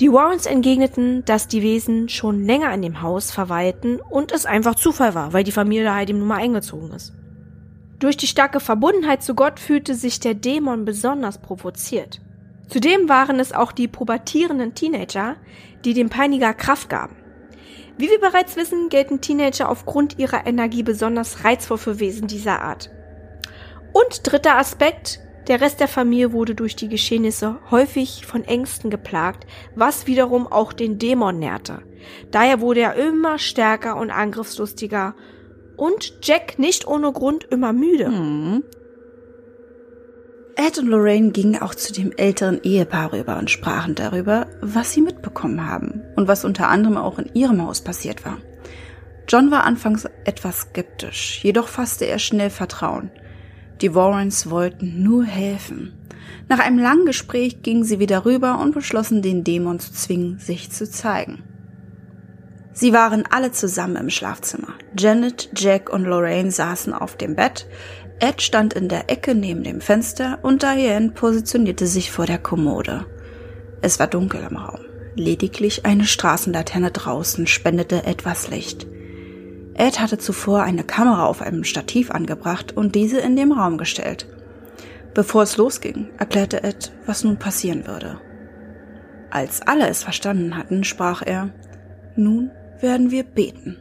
[0.00, 4.74] Die Warrens entgegneten, dass die Wesen schon länger in dem Haus verweilten und es einfach
[4.74, 7.12] Zufall war, weil die Familie halt eben nun mal eingezogen ist.
[7.98, 12.20] Durch die starke Verbundenheit zu Gott fühlte sich der Dämon besonders provoziert.
[12.68, 15.36] Zudem waren es auch die pubertierenden Teenager,
[15.84, 17.16] die dem Peiniger Kraft gaben.
[17.98, 22.90] Wie wir bereits wissen, gelten Teenager aufgrund ihrer Energie besonders reizvoll für Wesen dieser Art.
[23.92, 29.46] Und dritter Aspekt, der Rest der Familie wurde durch die Geschehnisse häufig von Ängsten geplagt,
[29.74, 31.80] was wiederum auch den Dämon nährte.
[32.30, 35.14] Daher wurde er immer stärker und angriffslustiger
[35.76, 38.08] und Jack nicht ohne Grund immer müde.
[38.08, 38.64] Mhm.
[40.54, 45.00] Ed und Lorraine gingen auch zu dem älteren Ehepaar rüber und sprachen darüber, was sie
[45.00, 48.38] mitbekommen haben und was unter anderem auch in ihrem Haus passiert war.
[49.28, 53.10] John war anfangs etwas skeptisch, jedoch fasste er schnell Vertrauen.
[53.82, 55.92] Die Warrens wollten nur helfen.
[56.48, 60.70] Nach einem langen Gespräch gingen sie wieder rüber und beschlossen, den Dämon zu zwingen, sich
[60.70, 61.42] zu zeigen.
[62.72, 64.68] Sie waren alle zusammen im Schlafzimmer.
[64.96, 67.66] Janet, Jack und Lorraine saßen auf dem Bett.
[68.20, 73.04] Ed stand in der Ecke neben dem Fenster und Diane positionierte sich vor der Kommode.
[73.82, 74.80] Es war dunkel im Raum.
[75.16, 78.86] Lediglich eine Straßenlaterne draußen spendete etwas Licht.
[79.74, 84.26] Ed hatte zuvor eine Kamera auf einem Stativ angebracht und diese in dem Raum gestellt.
[85.14, 88.20] Bevor es losging, erklärte Ed, was nun passieren würde.
[89.30, 91.50] Als alle es verstanden hatten, sprach er,
[92.16, 92.50] nun
[92.80, 93.78] werden wir beten.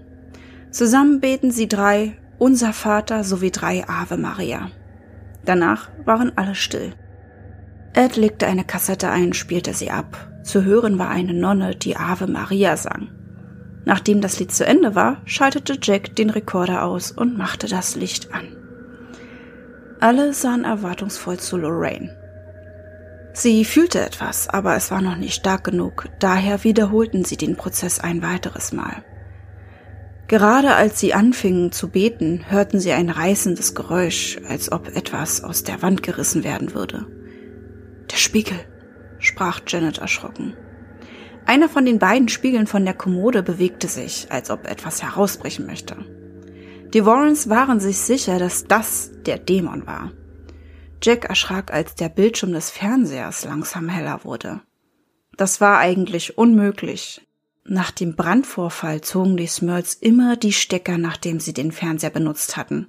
[0.72, 4.72] Zusammen beten sie drei, unser Vater sowie drei Ave Maria.
[5.44, 6.94] Danach waren alle still.
[7.94, 10.30] Ed legte eine Kassette ein, spielte sie ab.
[10.44, 13.10] Zu hören war eine Nonne, die Ave Maria sang.
[13.86, 18.34] Nachdem das Lied zu Ende war, schaltete Jack den Rekorder aus und machte das Licht
[18.34, 18.56] an.
[20.00, 22.18] Alle sahen erwartungsvoll zu Lorraine.
[23.34, 28.00] Sie fühlte etwas, aber es war noch nicht stark genug, daher wiederholten sie den Prozess
[28.00, 29.04] ein weiteres Mal.
[30.28, 35.64] Gerade als sie anfingen zu beten, hörten sie ein reißendes Geräusch, als ob etwas aus
[35.64, 37.06] der Wand gerissen werden würde.
[38.10, 38.58] Der Spiegel,
[39.20, 40.56] sprach Janet erschrocken.
[41.46, 45.98] Einer von den beiden Spiegeln von der Kommode bewegte sich, als ob etwas herausbrechen möchte.
[46.94, 50.12] Die Warrens waren sich sicher, dass das der Dämon war.
[51.02, 54.62] Jack erschrak, als der Bildschirm des Fernsehers langsam heller wurde.
[55.38, 57.26] Das war eigentlich unmöglich.
[57.64, 62.88] Nach dem Brandvorfall zogen die Smurls immer die Stecker, nachdem sie den Fernseher benutzt hatten.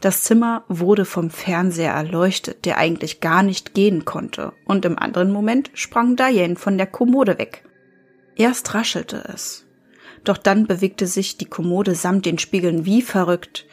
[0.00, 5.30] Das Zimmer wurde vom Fernseher erleuchtet, der eigentlich gar nicht gehen konnte, und im anderen
[5.30, 7.64] Moment sprang Diane von der Kommode weg.
[8.36, 9.66] Erst raschelte es.
[10.24, 13.66] Doch dann bewegte sich die Kommode samt den Spiegeln wie verrückt.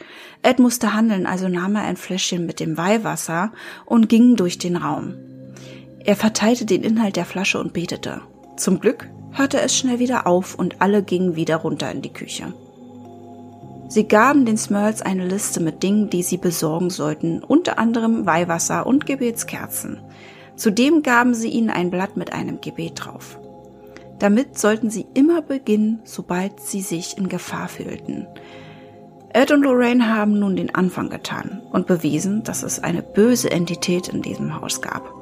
[0.44, 3.52] Ed musste handeln, also nahm er ein Fläschchen mit dem Weihwasser
[3.86, 5.16] und ging durch den Raum.
[6.06, 8.22] Er verteilte den Inhalt der Flasche und betete.
[8.56, 12.54] Zum Glück hörte es schnell wieder auf und alle gingen wieder runter in die Küche.
[13.90, 18.86] Sie gaben den Smurls eine Liste mit Dingen, die sie besorgen sollten, unter anderem Weihwasser
[18.86, 20.00] und Gebetskerzen.
[20.56, 23.38] Zudem gaben sie ihnen ein Blatt mit einem Gebet drauf.
[24.20, 28.28] Damit sollten sie immer beginnen, sobald sie sich in Gefahr fühlten.
[29.34, 34.08] Ed und Lorraine haben nun den Anfang getan und bewiesen, dass es eine böse Entität
[34.08, 35.14] in diesem Haus gab.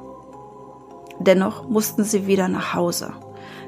[1.20, 3.14] Dennoch mussten sie wieder nach Hause.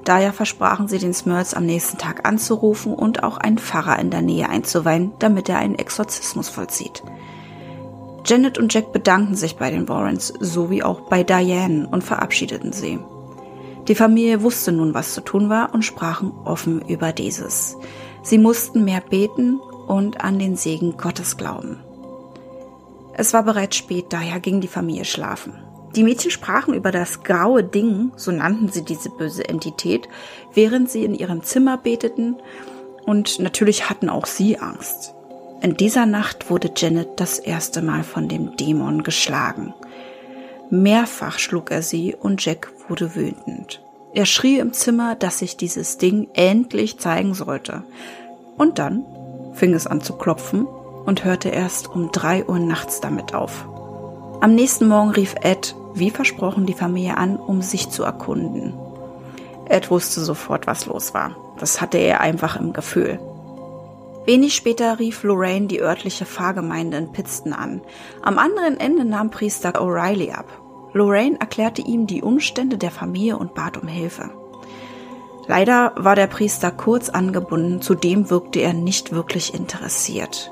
[0.05, 4.21] Daher versprachen sie den Smurls am nächsten Tag anzurufen und auch einen Pfarrer in der
[4.21, 7.03] Nähe einzuweihen, damit er einen Exorzismus vollzieht.
[8.25, 12.99] Janet und Jack bedankten sich bei den Warrens sowie auch bei Diane und verabschiedeten sie.
[13.87, 17.77] Die Familie wusste nun, was zu tun war und sprachen offen über dieses.
[18.21, 21.79] Sie mussten mehr beten und an den Segen Gottes glauben.
[23.13, 25.53] Es war bereits spät, daher ging die Familie schlafen.
[25.95, 30.07] Die Mädchen sprachen über das graue Ding, so nannten sie diese böse Entität,
[30.53, 32.35] während sie in ihrem Zimmer beteten
[33.05, 35.13] und natürlich hatten auch sie Angst.
[35.61, 39.73] In dieser Nacht wurde Janet das erste Mal von dem Dämon geschlagen.
[40.69, 43.81] Mehrfach schlug er sie und Jack wurde wütend.
[44.13, 47.83] Er schrie im Zimmer, dass sich dieses Ding endlich zeigen sollte.
[48.57, 49.05] Und dann
[49.53, 53.67] fing es an zu klopfen und hörte erst um drei Uhr nachts damit auf.
[54.41, 58.73] Am nächsten Morgen rief Ed, wie versprochen, die Familie an, um sich zu erkunden.
[59.69, 61.35] Ed wusste sofort, was los war.
[61.59, 63.19] Das hatte er einfach im Gefühl.
[64.27, 67.79] Wenig später rief Lorraine die örtliche Pfarrgemeinde in Pittston an.
[68.21, 70.49] Am anderen Ende nahm Priester O'Reilly ab.
[70.91, 74.29] Lorraine erklärte ihm die Umstände der Familie und bat um Hilfe.
[75.47, 80.51] Leider war der Priester kurz angebunden, zudem wirkte er nicht wirklich interessiert.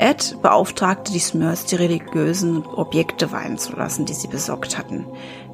[0.00, 5.06] Ed beauftragte die Smurfs, die religiösen Objekte weihen zu lassen, die sie besorgt hatten.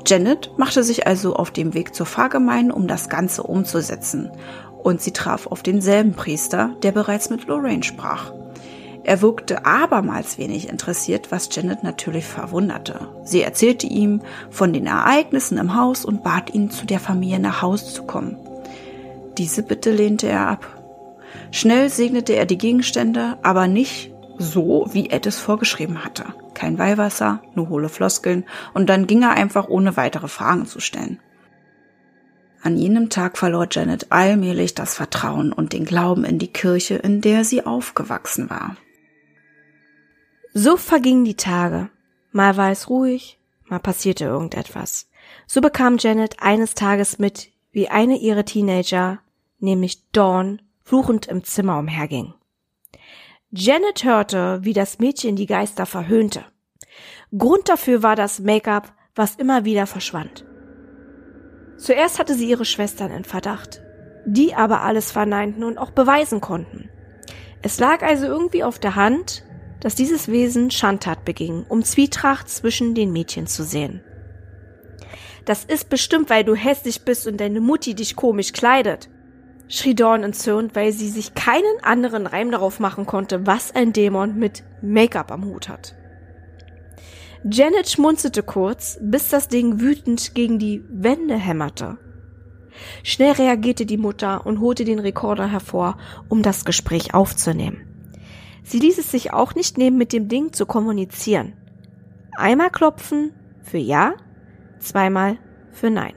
[0.07, 4.31] Janet machte sich also auf dem Weg zur Pfarrgemeinde, um das Ganze umzusetzen.
[4.85, 8.31] Und sie traf auf denselben Priester, der bereits mit Lorraine sprach.
[9.03, 13.09] Er wirkte abermals wenig interessiert, was Janet natürlich verwunderte.
[13.25, 14.21] Sie erzählte ihm
[14.51, 18.37] von den Ereignissen im Haus und bat ihn, zu der Familie nach Haus zu kommen.
[19.37, 20.67] Diese Bitte lehnte er ab.
[21.51, 26.25] Schnell segnete er die Gegenstände, aber nicht so, wie Ed es vorgeschrieben hatte.
[26.53, 31.21] Kein Weihwasser, nur hohle Floskeln, und dann ging er einfach ohne weitere Fragen zu stellen.
[32.65, 37.21] An jenem Tag verlor Janet allmählich das Vertrauen und den Glauben in die Kirche, in
[37.21, 38.79] der sie aufgewachsen war.
[40.55, 41.91] So vergingen die Tage.
[42.33, 45.11] Mal war es ruhig, mal passierte irgendetwas.
[45.47, 49.19] So bekam Janet eines Tages mit, wie eine ihrer Teenager,
[49.59, 52.33] nämlich Dawn, fluchend im Zimmer umherging.
[53.51, 56.47] Janet hörte, wie das Mädchen die Geister verhöhnte.
[57.37, 60.47] Grund dafür war das Make-up, was immer wieder verschwand.
[61.77, 63.83] Zuerst hatte sie ihre Schwestern in Verdacht,
[64.25, 66.89] die aber alles verneinten und auch beweisen konnten.
[67.63, 69.45] Es lag also irgendwie auf der Hand,
[69.81, 74.03] dass dieses Wesen Schandtat beging, um Zwietracht zwischen den Mädchen zu sehen.
[75.45, 79.11] Das ist bestimmt, weil du hässlich bist und deine Mutti dich komisch kleidet,
[79.69, 84.39] schrie Dawn entzürnt, weil sie sich keinen anderen Reim darauf machen konnte, was ein Dämon
[84.39, 85.95] mit Make-up am Hut hat.
[87.51, 91.99] Janet schmunzelte kurz, bis das Ding wütend gegen die Wände hämmerte.
[93.03, 95.99] Schnell reagierte die Mutter und holte den Rekorder hervor,
[96.31, 97.87] um das Gespräch aufzunehmen.
[98.63, 101.53] Sie ließ es sich auch nicht nehmen, mit dem Ding zu kommunizieren.
[102.35, 103.33] Einmal klopfen
[103.63, 104.15] für Ja,
[104.79, 105.37] zweimal
[105.71, 106.15] für Nein.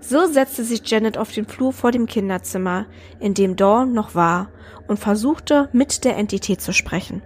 [0.00, 2.86] So setzte sich Janet auf den Flur vor dem Kinderzimmer,
[3.20, 4.50] in dem Dawn noch war,
[4.86, 7.22] und versuchte, mit der Entität zu sprechen.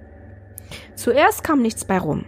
[0.95, 2.25] Zuerst kam nichts bei rum.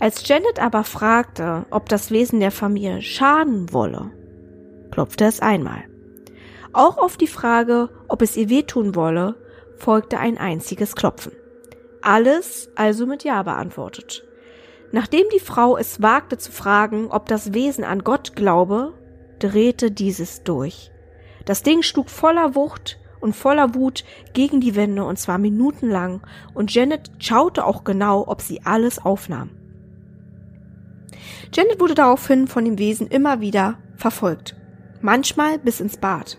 [0.00, 4.12] Als Janet aber fragte, ob das Wesen der Familie schaden wolle,
[4.92, 5.84] klopfte es einmal.
[6.72, 9.34] Auch auf die Frage, ob es ihr wehtun wolle,
[9.76, 11.32] folgte ein einziges Klopfen.
[12.00, 14.24] Alles also mit Ja beantwortet.
[14.92, 18.94] Nachdem die Frau es wagte zu fragen, ob das Wesen an Gott glaube,
[19.40, 20.92] drehte dieses durch.
[21.44, 26.20] Das Ding schlug voller Wucht und voller Wut gegen die Wände und zwar minutenlang
[26.54, 29.50] und Janet schaute auch genau, ob sie alles aufnahm.
[31.52, 34.56] Janet wurde daraufhin von dem Wesen immer wieder verfolgt.
[35.00, 36.38] Manchmal bis ins Bad.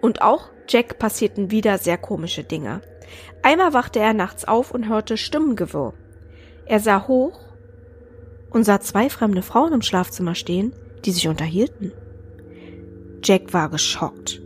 [0.00, 2.82] Und auch Jack passierten wieder sehr komische Dinge.
[3.42, 5.94] Einmal wachte er nachts auf und hörte Stimmengewirr.
[6.66, 7.40] Er sah hoch
[8.50, 10.72] und sah zwei fremde Frauen im Schlafzimmer stehen,
[11.04, 11.92] die sich unterhielten.
[13.24, 14.40] Jack war geschockt,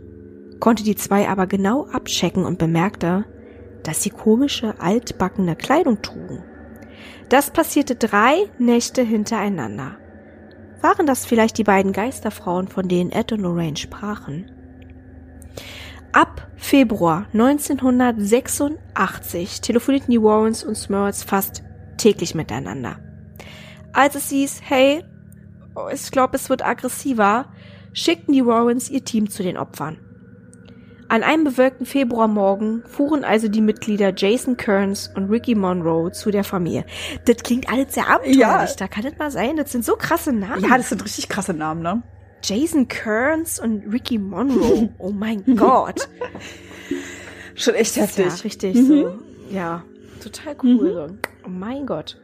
[0.59, 3.25] konnte die zwei aber genau abchecken und bemerkte,
[3.83, 6.43] dass sie komische, altbackene Kleidung trugen.
[7.33, 9.97] Das passierte drei Nächte hintereinander.
[10.81, 14.51] Waren das vielleicht die beiden Geisterfrauen, von denen Ed und Lorraine sprachen?
[16.11, 21.63] Ab Februar 1986 telefonierten die Warrens und Smurls fast
[21.97, 22.99] täglich miteinander.
[23.93, 25.03] Als es hieß, hey,
[25.91, 27.47] ich glaube, es wird aggressiver,
[27.93, 29.97] schickten die Warrens ihr Team zu den Opfern.
[31.13, 36.43] An einem bewölkten Februarmorgen fuhren also die Mitglieder Jason Kearns und Ricky Monroe zu der
[36.43, 36.85] Familie.
[37.25, 38.65] Das klingt alles sehr abenteuerlich, Ja.
[38.79, 39.55] da kann das mal sein.
[39.55, 40.63] Das sind so krasse Namen.
[40.63, 42.01] Ja, das sind richtig krasse Namen, ne?
[42.43, 44.89] Jason Kearns und Ricky Monroe.
[44.97, 46.09] Oh mein Gott.
[47.53, 48.05] Schon echt Ja,
[48.43, 49.19] richtig so.
[49.51, 49.83] Ja,
[50.19, 50.93] total cool.
[51.09, 51.15] So.
[51.45, 52.19] Oh mein Gott.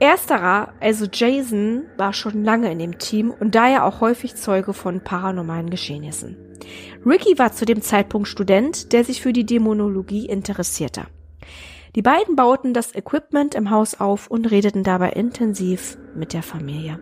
[0.00, 5.02] Ersterer, also Jason, war schon lange in dem Team und daher auch häufig Zeuge von
[5.02, 6.36] paranormalen Geschehnissen.
[7.06, 11.04] Ricky war zu dem Zeitpunkt Student, der sich für die Dämonologie interessierte.
[11.94, 16.98] Die beiden bauten das Equipment im Haus auf und redeten dabei intensiv mit der Familie.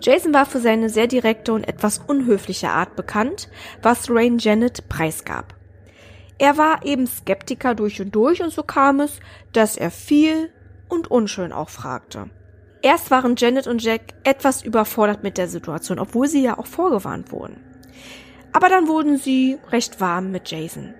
[0.00, 3.48] Jason war für seine sehr direkte und etwas unhöfliche Art bekannt,
[3.82, 5.54] was Rain Janet preisgab.
[6.38, 9.18] Er war eben Skeptiker durch und durch und so kam es,
[9.52, 10.52] dass er viel
[10.88, 12.30] und unschön auch fragte.
[12.82, 17.32] Erst waren Janet und Jack etwas überfordert mit der Situation, obwohl sie ja auch vorgewarnt
[17.32, 17.60] wurden.
[18.52, 20.94] Aber dann wurden sie recht warm mit Jason.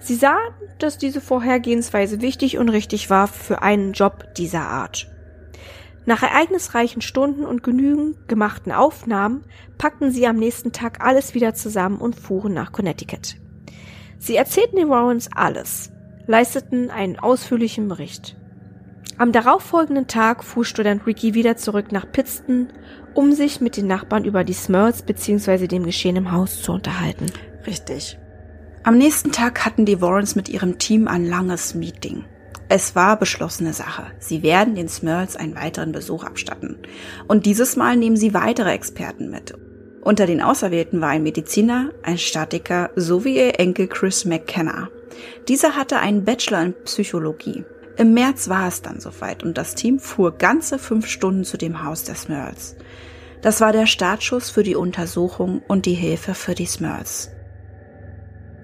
[0.00, 5.10] Sie sahen, dass diese Vorhergehensweise wichtig und richtig war für einen Job dieser Art.
[6.06, 9.44] Nach ereignisreichen Stunden und genügend gemachten Aufnahmen
[9.76, 13.36] packten sie am nächsten Tag alles wieder zusammen und fuhren nach Connecticut.
[14.18, 15.92] Sie erzählten den Warrens alles,
[16.26, 18.39] leisteten einen ausführlichen Bericht.
[19.20, 22.68] Am darauffolgenden Tag fuhr Student Ricky wieder zurück nach Pittston,
[23.12, 25.66] um sich mit den Nachbarn über die Smurls bzw.
[25.66, 27.26] dem Geschehen im Haus zu unterhalten.
[27.66, 28.18] Richtig.
[28.82, 32.24] Am nächsten Tag hatten die Warrens mit ihrem Team ein langes Meeting.
[32.70, 34.06] Es war beschlossene Sache.
[34.20, 36.78] Sie werden den Smurls einen weiteren Besuch abstatten.
[37.28, 39.52] Und dieses Mal nehmen sie weitere Experten mit.
[40.00, 44.88] Unter den Auserwählten war ein Mediziner, ein Statiker sowie ihr Enkel Chris McKenna.
[45.46, 47.66] Dieser hatte einen Bachelor in Psychologie.
[48.00, 51.84] Im März war es dann soweit und das Team fuhr ganze fünf Stunden zu dem
[51.84, 52.74] Haus der Smurls.
[53.42, 57.30] Das war der Startschuss für die Untersuchung und die Hilfe für die Smurls.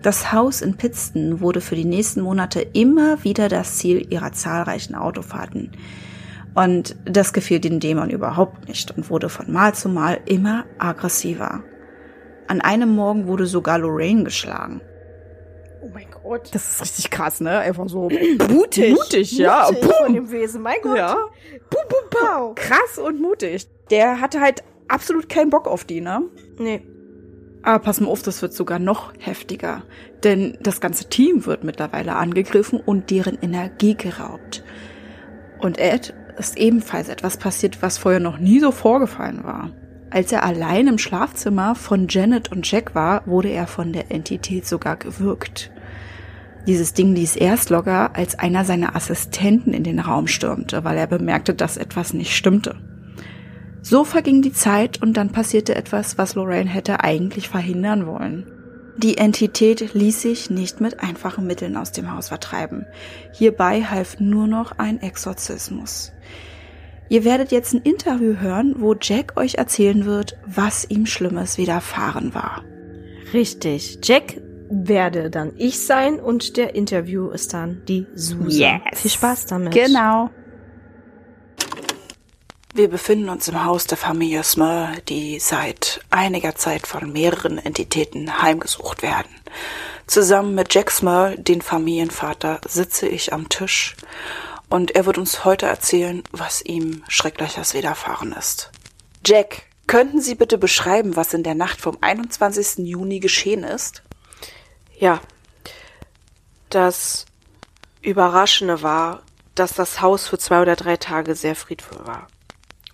[0.01, 4.95] Das Haus in Pittston wurde für die nächsten Monate immer wieder das Ziel ihrer zahlreichen
[4.95, 5.73] Autofahrten.
[6.55, 11.63] Und das gefiel den Dämon überhaupt nicht und wurde von Mal zu Mal immer aggressiver.
[12.47, 14.81] An einem Morgen wurde sogar Lorraine geschlagen.
[15.87, 16.49] Oh mein Gott.
[16.53, 17.59] Das ist richtig krass, ne?
[17.59, 18.09] Einfach so
[18.49, 18.95] Mutig.
[18.95, 19.69] Mutig, ja.
[19.71, 20.99] Mutig von dem Wesen, mein Gott.
[20.99, 21.15] Ja.
[21.71, 22.55] Bum, bum, pow.
[22.55, 23.69] Krass und mutig.
[23.91, 26.23] Der hatte halt absolut keinen Bock auf die, ne?
[26.59, 26.83] Nee.
[27.63, 29.83] Aber pass mal auf, das wird sogar noch heftiger.
[30.25, 34.65] Denn das ganze Team wird mittlerweile angegriffen und deren Energie geraubt.
[35.59, 39.71] Und Ed ist ebenfalls etwas passiert, was vorher noch nie so vorgefallen war.
[40.11, 44.67] Als er allein im Schlafzimmer von Janet und Jack war, wurde er von der Entität
[44.67, 45.73] sogar gewürgt.
[46.67, 51.07] Dieses Ding ließ erst locker, als einer seiner Assistenten in den Raum stürmte, weil er
[51.07, 52.77] bemerkte, dass etwas nicht stimmte.
[53.83, 58.51] So verging die Zeit und dann passierte etwas, was Lorraine hätte eigentlich verhindern wollen.
[58.97, 62.87] Die Entität ließ sich nicht mit einfachen Mitteln aus dem Haus vertreiben.
[63.33, 66.13] Hierbei half nur noch ein Exorzismus.
[67.09, 72.35] Ihr werdet jetzt ein Interview hören, wo Jack euch erzählen wird, was ihm Schlimmes widerfahren
[72.35, 72.65] war.
[73.33, 74.01] Richtig.
[74.03, 74.41] Jack
[74.71, 78.51] werde dann ich sein und der Interview ist dann die Susan.
[78.51, 79.01] Yes.
[79.01, 79.73] Viel Spaß damit.
[79.73, 80.31] Genau.
[82.75, 88.43] Wir befinden uns im Haus der Familie Smur, die seit einiger Zeit von mehreren Entitäten
[88.43, 89.31] heimgesucht werden.
[90.07, 93.97] Zusammen mit Jack Smur, den Familienvater, sitze ich am Tisch
[94.69, 98.71] und er wird uns heute erzählen, was ihm Schreckliches widerfahren ist.
[99.25, 102.87] Jack, könnten Sie bitte beschreiben, was in der Nacht vom 21.
[102.87, 104.03] Juni geschehen ist?
[104.99, 105.21] Ja.
[106.71, 107.27] Das
[108.03, 109.23] Überraschende war,
[109.55, 112.27] dass das Haus für zwei oder drei Tage sehr friedvoll war.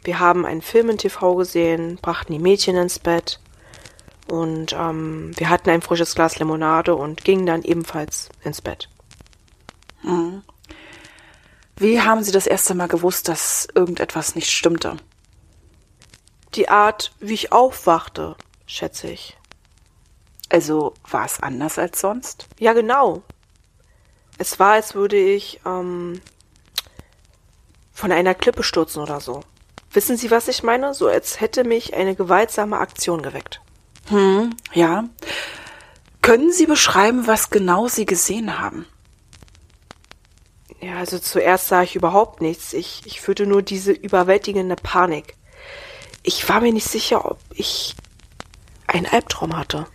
[0.05, 3.41] Wir haben einen Film in TV gesehen, brachten die Mädchen ins Bett
[4.29, 8.89] und ähm, wir hatten ein frisches Glas Limonade und gingen dann ebenfalls ins Bett.
[10.03, 10.43] Mhm.
[11.77, 14.97] Wie haben Sie das erste Mal gewusst, dass irgendetwas nicht stimmte?
[16.55, 18.37] Die Art, wie ich aufwachte,
[18.67, 19.37] schätze ich.
[20.53, 22.47] Also war es anders als sonst?
[22.59, 23.23] Ja, genau.
[24.37, 26.21] Es war, als würde ich ähm,
[27.95, 29.41] von einer Klippe stürzen oder so.
[29.93, 30.93] Wissen Sie, was ich meine?
[30.93, 33.63] So als hätte mich eine gewaltsame Aktion geweckt.
[34.09, 35.05] Hm, ja.
[36.21, 38.85] Können Sie beschreiben, was genau Sie gesehen haben?
[40.83, 42.75] Ja, also zuerst sah ich überhaupt nichts.
[42.75, 45.35] Ich, ich fühlte nur diese überwältigende Panik.
[46.23, 47.95] Ich war mir nicht sicher, ob ich
[48.87, 49.87] einen Albtraum hatte.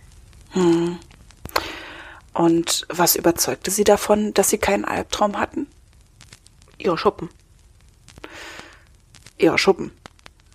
[0.50, 0.98] Hm.
[2.32, 5.66] Und was überzeugte Sie davon, dass Sie keinen Albtraum hatten?
[6.78, 7.28] Ihre Schuppen.
[9.36, 9.90] Ihre Schuppen.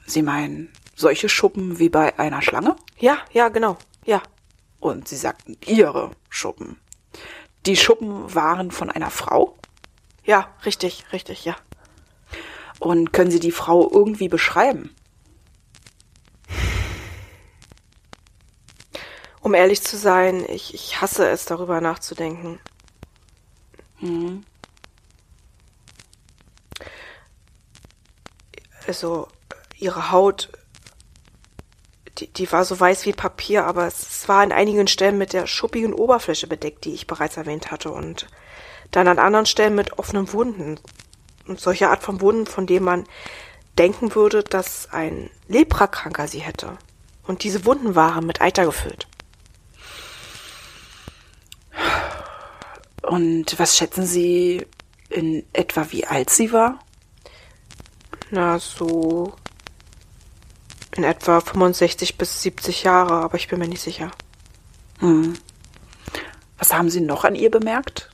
[0.06, 2.76] Sie meinen solche Schuppen wie bei einer Schlange?
[2.98, 3.78] Ja, ja, genau.
[4.06, 4.22] Ja.
[4.80, 6.80] Und Sie sagten Ihre Schuppen.
[7.66, 9.58] Die Schuppen waren von einer Frau?
[10.26, 11.56] Ja, richtig, richtig, ja.
[12.80, 14.94] Und können Sie die Frau irgendwie beschreiben?
[19.44, 22.60] Um ehrlich zu sein, ich, ich hasse es, darüber nachzudenken.
[23.98, 24.46] Hm.
[28.88, 29.28] Also,
[29.78, 30.50] ihre Haut,
[32.20, 35.46] die, die war so weiß wie Papier, aber es war an einigen Stellen mit der
[35.46, 38.28] schuppigen Oberfläche bedeckt, die ich bereits erwähnt hatte, und
[38.91, 40.80] dann an anderen Stellen mit offenen Wunden.
[41.48, 43.04] Und solche Art von Wunden, von denen man
[43.78, 46.78] denken würde, dass ein Leprakranker sie hätte.
[47.28, 49.08] Und diese Wunden waren mit Eiter gefüllt.
[53.01, 54.65] Und was schätzen Sie
[55.09, 56.80] in etwa, wie alt sie war?
[58.32, 59.34] Na, so
[60.95, 64.11] in etwa 65 bis 70 Jahre, aber ich bin mir nicht sicher.
[64.99, 65.34] Hm.
[66.57, 68.09] Was haben Sie noch an ihr bemerkt?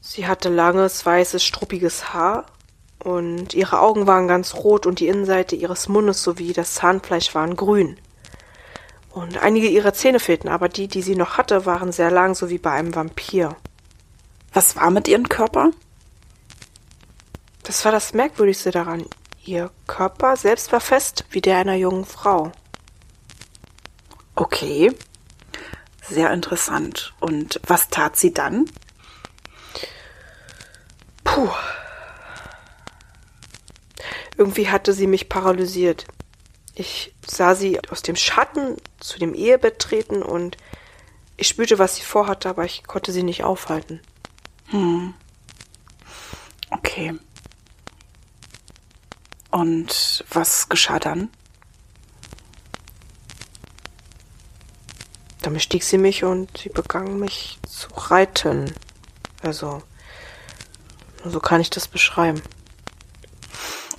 [0.00, 2.46] Sie hatte langes, weißes, struppiges Haar
[2.98, 7.56] und ihre Augen waren ganz rot und die Innenseite ihres Mundes sowie das Zahnfleisch waren
[7.56, 7.98] grün.
[9.12, 12.48] Und einige ihrer Zähne fehlten, aber die, die sie noch hatte, waren sehr lang, so
[12.48, 13.56] wie bei einem Vampir.
[14.52, 15.70] Was war mit ihrem Körper?
[17.64, 19.04] Das war das Merkwürdigste daran.
[19.44, 22.52] Ihr Körper selbst war fest wie der einer jungen Frau.
[24.34, 24.92] Okay.
[26.02, 27.14] Sehr interessant.
[27.20, 28.66] Und was tat sie dann?
[31.24, 31.48] Puh.
[34.36, 36.06] Irgendwie hatte sie mich paralysiert.
[36.74, 40.56] Ich sah sie aus dem Schatten zu dem Ehebett treten und
[41.36, 44.00] ich spürte, was sie vorhatte, aber ich konnte sie nicht aufhalten.
[44.66, 45.14] Hm.
[46.70, 47.18] Okay.
[49.50, 51.30] Und was geschah dann?
[55.42, 58.74] Dann bestieg sie mich und sie begann mich zu reiten.
[59.42, 59.82] Also,
[61.24, 62.42] so kann ich das beschreiben.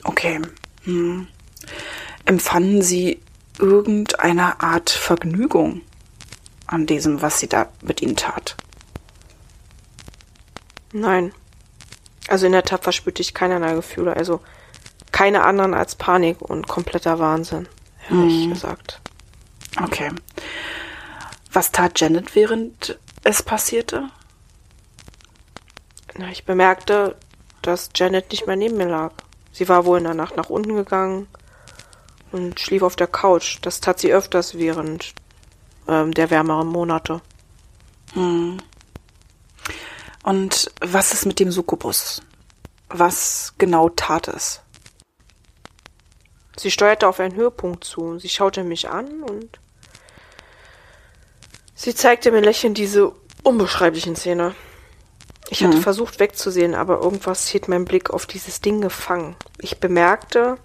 [0.03, 0.39] Okay.
[0.83, 1.27] Hm.
[2.25, 3.19] Empfanden Sie
[3.61, 5.81] irgendeine Art Vergnügung
[6.67, 8.55] an diesem, was sie da mit Ihnen tat?
[10.91, 11.33] Nein.
[12.27, 14.15] Also in der Tat verspürte ich keinerlei Gefühle.
[14.15, 14.41] Also
[15.11, 17.67] keine anderen als Panik und kompletter Wahnsinn,
[18.09, 18.49] ehrlich Mhm.
[18.53, 18.99] gesagt.
[19.81, 20.11] Okay.
[21.51, 24.09] Was tat Janet, während es passierte?
[26.17, 27.15] Na, ich bemerkte,
[27.61, 29.13] dass Janet nicht mehr neben mir lag.
[29.51, 31.27] Sie war wohl in der Nacht nach unten gegangen
[32.31, 33.59] und schlief auf der Couch.
[33.61, 35.13] Das tat sie öfters während
[35.87, 37.21] ähm, der wärmeren Monate.
[38.13, 38.57] Hm.
[40.23, 42.21] Und was ist mit dem Succubus?
[42.89, 44.61] Was genau tat es?
[46.57, 48.19] Sie steuerte auf einen Höhepunkt zu.
[48.19, 49.59] Sie schaute mich an und
[51.73, 53.13] sie zeigte mir lächelnd diese
[53.43, 54.53] unbeschreiblichen Szene.
[55.49, 55.81] Ich hatte Mhm.
[55.81, 59.35] versucht wegzusehen, aber irgendwas hielt mein Blick auf dieses Ding gefangen.
[59.57, 60.57] Ich bemerkte,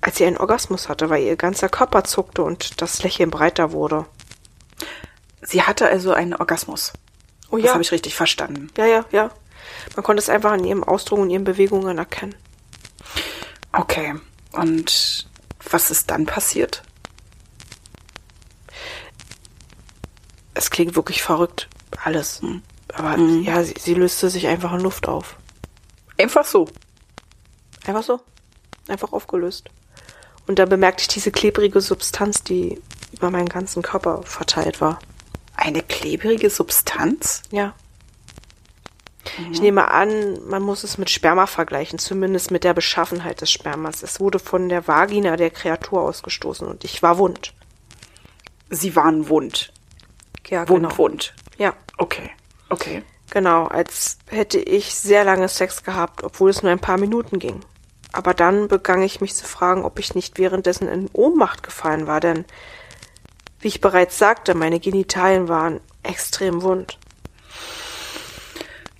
[0.00, 4.06] als sie einen Orgasmus hatte, weil ihr ganzer Körper zuckte und das Lächeln breiter wurde.
[5.42, 6.92] Sie hatte also einen Orgasmus.
[7.50, 8.70] Oh Das ja, habe ich richtig verstanden.
[8.76, 9.30] ja, ja, ja.
[9.96, 12.34] Man konnte es einfach an ihrem Ausdruck und ihren Bewegungen erkennen.
[13.72, 14.14] Okay.
[14.52, 15.28] Und
[15.70, 16.82] was ist dann passiert?
[20.54, 21.68] Es klingt wirklich verrückt,
[22.02, 22.40] alles.
[22.40, 22.62] Hm.
[22.94, 25.36] Aber ja, sie, sie löste sich einfach in Luft auf.
[26.18, 26.68] Einfach so.
[27.86, 28.20] Einfach so.
[28.88, 29.68] Einfach aufgelöst.
[30.48, 32.80] Und da bemerkte ich diese klebrige Substanz, die
[33.12, 34.98] über meinen ganzen Körper verteilt war.
[35.54, 37.42] Eine klebrige Substanz?
[37.50, 37.74] Ja.
[39.52, 44.02] Ich nehme an, man muss es mit Sperma vergleichen, zumindest mit der Beschaffenheit des Spermas.
[44.02, 47.52] Es wurde von der Vagina der Kreatur ausgestoßen und ich war wund.
[48.70, 49.72] Sie waren wund.
[50.48, 50.98] Ja, Wund, genau.
[50.98, 51.34] wund.
[51.58, 52.30] Ja, Okay.
[52.70, 53.02] Okay.
[53.30, 57.60] genau, als hätte ich sehr lange Sex gehabt, obwohl es nur ein paar Minuten ging.
[58.12, 62.20] Aber dann begann ich mich zu fragen, ob ich nicht währenddessen in Ohnmacht gefallen war,
[62.20, 62.44] denn,
[63.60, 66.98] wie ich bereits sagte, meine Genitalien waren extrem wund.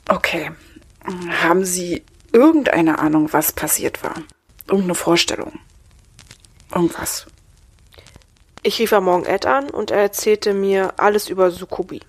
[0.09, 0.53] Okay.
[1.43, 4.15] Haben Sie irgendeine Ahnung, was passiert war?
[4.67, 5.59] Irgendeine Vorstellung?
[6.75, 7.27] Irgendwas?
[8.63, 12.01] Ich rief am Morgen Ed an und er erzählte mir alles über Sukubi.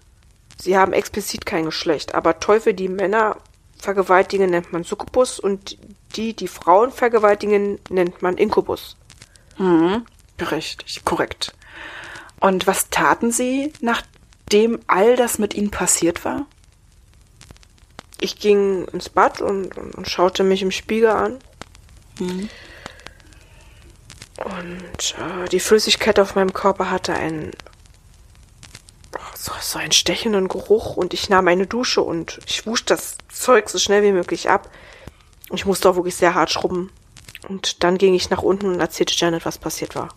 [0.60, 3.38] Sie haben explizit kein Geschlecht, aber Teufel, die Männer
[3.78, 5.78] vergewaltigen, nennt man Succubus und
[6.16, 8.95] die, die Frauen vergewaltigen, nennt man Inkubus.
[10.39, 11.53] Richtig, korrekt.
[12.39, 16.45] Und was taten Sie, nachdem all das mit Ihnen passiert war?
[18.22, 21.39] Ich ging ins Bad und, und, und schaute mich im Spiegel an.
[24.43, 27.51] Und äh, die Flüssigkeit auf meinem Körper hatte einen
[29.36, 33.70] so, so einen stechenden Geruch und ich nahm eine Dusche und ich wusch das Zeug
[33.70, 34.70] so schnell wie möglich ab.
[35.54, 36.91] Ich musste auch wirklich sehr hart schrubben.
[37.47, 40.10] Und dann ging ich nach unten und erzählte Janet, was passiert war.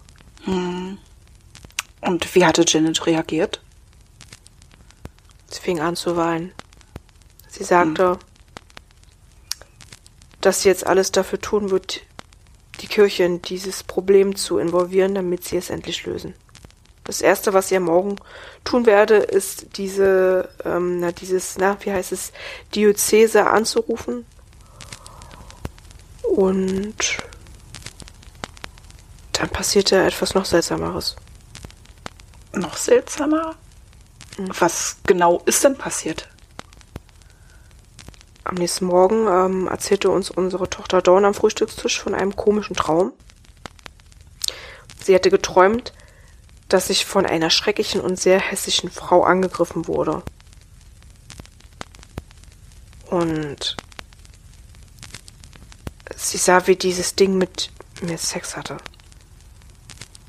[2.01, 3.63] Und wie hatte Janet reagiert?
[5.49, 6.53] Sie fing an zu weinen.
[7.49, 8.19] Sie sagte,
[10.41, 12.01] dass sie jetzt alles dafür tun wird,
[12.81, 16.35] die Kirche in dieses Problem zu involvieren, damit sie es endlich lösen.
[17.05, 18.17] Das erste, was ich am Morgen
[18.65, 22.33] tun werde, ist diese, ähm, na, dieses, na, wie heißt es,
[22.75, 24.25] Diözese anzurufen.
[26.33, 26.95] Und
[29.33, 31.15] dann passierte etwas noch Seltsameres.
[32.55, 33.55] Noch seltsamer?
[34.39, 36.31] Was genau ist denn passiert?
[38.45, 43.13] Am nächsten Morgen ähm, erzählte uns unsere Tochter Dawn am Frühstückstisch von einem komischen Traum.
[45.05, 45.93] Sie hätte geträumt,
[46.69, 50.23] dass ich von einer schrecklichen und sehr hässlichen Frau angegriffen wurde.
[53.11, 53.77] Und
[56.31, 57.71] sie sah, wie dieses Ding mit
[58.01, 58.77] mir Sex hatte.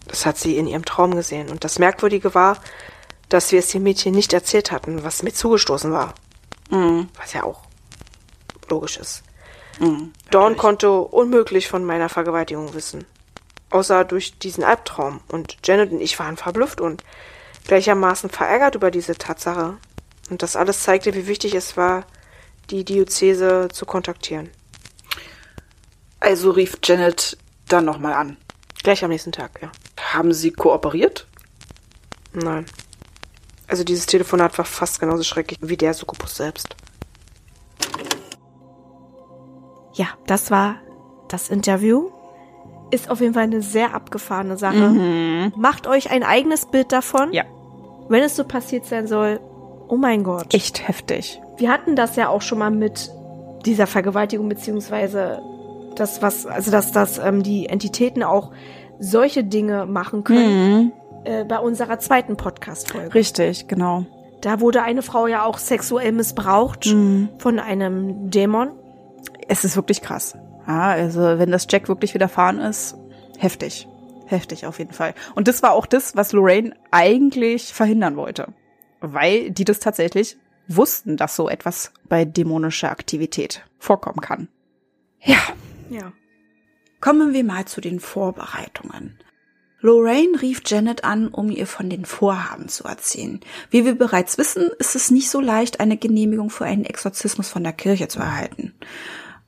[0.08, 1.50] Das hat sie in ihrem Traum gesehen.
[1.50, 2.58] Und das Merkwürdige war,
[3.30, 6.14] dass wir es dem Mädchen nicht erzählt hatten, was mir zugestoßen war.
[7.18, 7.64] Was ja auch
[8.70, 9.24] logisch ist.
[10.30, 13.06] Dawn konnte unmöglich von meiner Vergewaltigung wissen.
[13.72, 15.22] Außer durch diesen Albtraum.
[15.30, 17.04] Und Janet und ich waren verblüfft und
[17.66, 19.78] gleichermaßen verärgert über diese Tatsache.
[20.30, 22.06] Und das alles zeigte, wie wichtig es war,
[22.70, 24.50] die Diözese zu kontaktieren.
[26.24, 27.38] Also rief Janet
[27.68, 28.38] dann nochmal an.
[28.82, 29.70] Gleich am nächsten Tag, ja.
[30.14, 31.28] Haben Sie kooperiert?
[32.32, 32.66] Nein.
[33.68, 36.78] Also dieses Telefonat war fast genauso schrecklich wie der Succubus selbst.
[39.96, 40.78] Ja, das war
[41.28, 42.10] das Interview.
[42.92, 45.52] Ist auf jeden Fall eine sehr abgefahrene Sache.
[45.58, 47.34] Macht euch ein eigenes Bild davon.
[47.34, 47.44] Ja.
[48.08, 49.42] Wenn es so passiert sein soll,
[49.90, 50.54] oh mein Gott.
[50.54, 51.42] Echt heftig.
[51.58, 53.12] Wir hatten das ja auch schon mal mit
[53.66, 55.42] dieser Vergewaltigung, beziehungsweise
[55.96, 58.52] das, was, also dass, dass ähm, die Entitäten auch
[59.00, 60.94] solche Dinge machen können
[61.24, 63.14] äh, bei unserer zweiten Podcast-Folge.
[63.14, 64.06] Richtig, genau.
[64.42, 66.94] Da wurde eine Frau ja auch sexuell missbraucht
[67.38, 68.72] von einem Dämon.
[69.48, 70.38] Es ist wirklich krass.
[70.68, 72.98] Ja, also wenn das Jack wirklich widerfahren ist,
[73.38, 73.88] heftig.
[74.26, 75.14] Heftig auf jeden Fall.
[75.36, 78.48] Und das war auch das, was Lorraine eigentlich verhindern wollte.
[79.00, 80.38] Weil die das tatsächlich
[80.68, 84.48] wussten, dass so etwas bei dämonischer Aktivität vorkommen kann.
[85.22, 85.38] Ja,
[85.94, 86.12] Ja.
[87.02, 89.20] Kommen wir mal zu den Vorbereitungen.
[89.80, 93.42] Lorraine rief Janet an, um ihr von den Vorhaben zu erzählen.
[93.70, 97.64] Wie wir bereits wissen, ist es nicht so leicht, eine Genehmigung für einen Exorzismus von
[97.64, 98.74] der Kirche zu erhalten.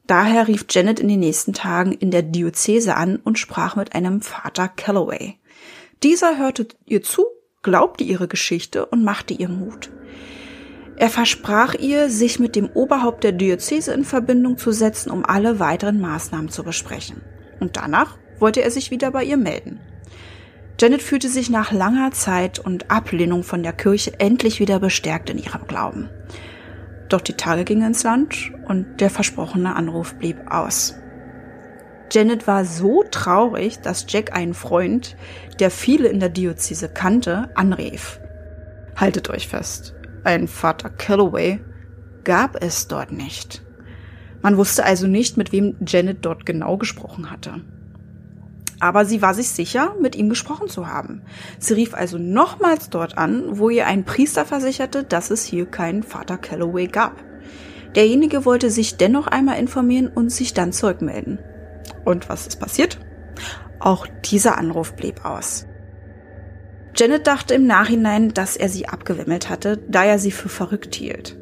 [0.06, 4.22] Daher rief Janet in den nächsten Tagen in der Diözese an und sprach mit einem
[4.22, 5.40] Vater Calloway.
[6.04, 7.26] Dieser hörte ihr zu,
[7.64, 9.90] glaubte ihre Geschichte und machte ihr Mut.
[10.98, 15.60] Er versprach ihr, sich mit dem Oberhaupt der Diözese in Verbindung zu setzen, um alle
[15.60, 17.22] weiteren Maßnahmen zu besprechen.
[17.60, 19.80] Und danach wollte er sich wieder bei ihr melden.
[20.80, 25.38] Janet fühlte sich nach langer Zeit und Ablehnung von der Kirche endlich wieder bestärkt in
[25.38, 26.10] ihrem Glauben.
[27.08, 30.96] Doch die Tage gingen ins Land und der versprochene Anruf blieb aus.
[32.12, 35.16] Janet war so traurig, dass Jack einen Freund,
[35.60, 38.20] der viele in der Diözese kannte, anrief.
[38.96, 39.95] Haltet euch fest,
[40.26, 41.60] ein Vater Calloway
[42.24, 43.64] gab es dort nicht.
[44.42, 47.62] Man wusste also nicht, mit wem Janet dort genau gesprochen hatte
[48.80, 51.22] aber sie war sich sicher, mit ihm gesprochen zu haben.
[51.60, 56.04] Sie rief also nochmals dort an, wo ihr ein Priester versicherte, dass es hier keinen
[56.04, 57.24] Vater Calloway gab.
[57.96, 61.40] Derjenige wollte sich dennoch einmal informieren und sich dann zurückmelden.
[62.04, 63.00] Und was ist passiert?
[63.80, 65.66] Auch dieser Anruf blieb aus.
[66.98, 71.38] Janet dachte im Nachhinein, dass er sie abgewimmelt hatte, da er sie für verrückt hielt.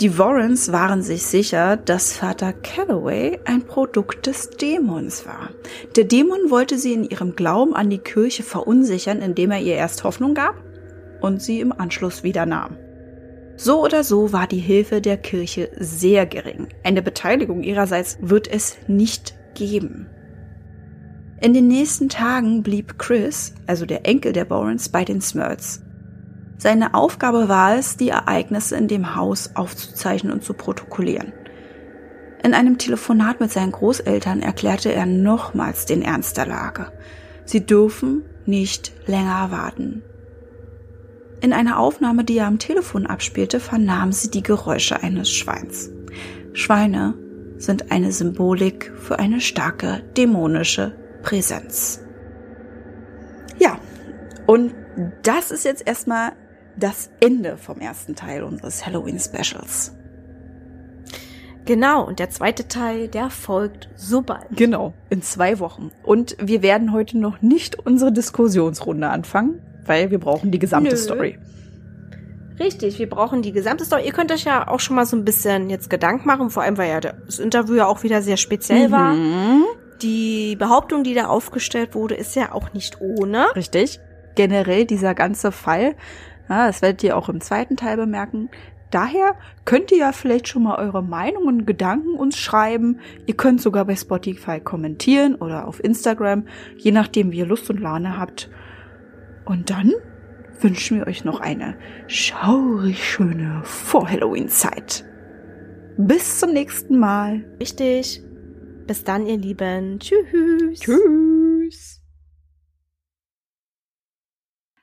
[0.00, 5.50] Die Warrens waren sich sicher, dass Vater Calloway ein Produkt des Dämons war.
[5.96, 10.04] Der Dämon wollte sie in ihrem Glauben an die Kirche verunsichern, indem er ihr erst
[10.04, 10.54] Hoffnung gab
[11.20, 12.76] und sie im Anschluss wieder nahm.
[13.56, 16.68] So oder so war die Hilfe der Kirche sehr gering.
[16.84, 20.08] Eine Beteiligung ihrerseits wird es nicht geben.
[21.40, 25.82] In den nächsten Tagen blieb Chris, also der Enkel der Warrens, bei den Smurds.
[26.56, 31.32] Seine Aufgabe war es, die Ereignisse in dem Haus aufzuzeichnen und zu protokollieren.
[32.42, 36.90] In einem Telefonat mit seinen Großeltern erklärte er nochmals den Ernst der Lage.
[37.44, 40.02] Sie dürfen nicht länger warten.
[41.40, 45.90] In einer Aufnahme, die er am Telefon abspielte, vernahm sie die Geräusche eines Schweins.
[46.52, 47.14] Schweine
[47.58, 50.94] sind eine Symbolik für eine starke dämonische
[51.28, 52.00] Präsenz.
[53.58, 53.78] Ja,
[54.46, 54.72] und
[55.22, 56.32] das ist jetzt erstmal
[56.78, 59.94] das Ende vom ersten Teil unseres Halloween Specials.
[61.66, 64.46] Genau, und der zweite Teil, der folgt so bald.
[64.52, 65.90] Genau, in zwei Wochen.
[66.02, 70.96] Und wir werden heute noch nicht unsere Diskussionsrunde anfangen, weil wir brauchen die gesamte Nö.
[70.96, 71.38] Story.
[72.58, 74.06] Richtig, wir brauchen die gesamte Story.
[74.06, 76.78] Ihr könnt euch ja auch schon mal so ein bisschen jetzt Gedanken machen, vor allem
[76.78, 78.92] weil ja das Interview ja auch wieder sehr speziell mhm.
[78.92, 79.14] war.
[80.02, 83.46] Die Behauptung, die da aufgestellt wurde, ist ja auch nicht ohne.
[83.56, 84.00] Richtig.
[84.34, 85.94] Generell dieser ganze Fall
[86.48, 88.48] ja, das werdet ihr auch im zweiten Teil bemerken.
[88.90, 89.34] Daher
[89.66, 93.00] könnt ihr ja vielleicht schon mal eure Meinungen und Gedanken uns schreiben.
[93.26, 96.46] Ihr könnt sogar bei Spotify kommentieren oder auf Instagram,
[96.78, 98.48] je nachdem, wie ihr Lust und Laune habt.
[99.44, 99.92] Und dann
[100.60, 101.76] wünschen wir euch noch eine
[102.06, 105.04] schaurig schöne Vor-Halloween-Zeit.
[105.98, 107.44] Bis zum nächsten Mal.
[107.60, 108.22] Richtig.
[108.88, 110.00] Bis dann, ihr Lieben.
[110.00, 110.80] Tschüss.
[110.80, 112.00] Tschüss.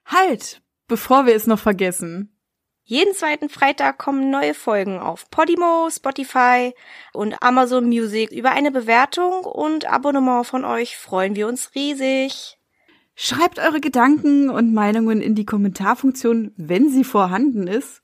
[0.05, 0.61] Halt!
[0.87, 2.31] bevor wir es noch vergessen.
[2.83, 6.73] Jeden zweiten Freitag kommen neue Folgen auf Podimo, Spotify
[7.13, 8.31] und Amazon Music.
[8.31, 12.59] Über eine Bewertung und Abonnement von euch freuen wir uns riesig.
[13.15, 18.03] Schreibt eure Gedanken und Meinungen in die Kommentarfunktion, wenn sie vorhanden ist.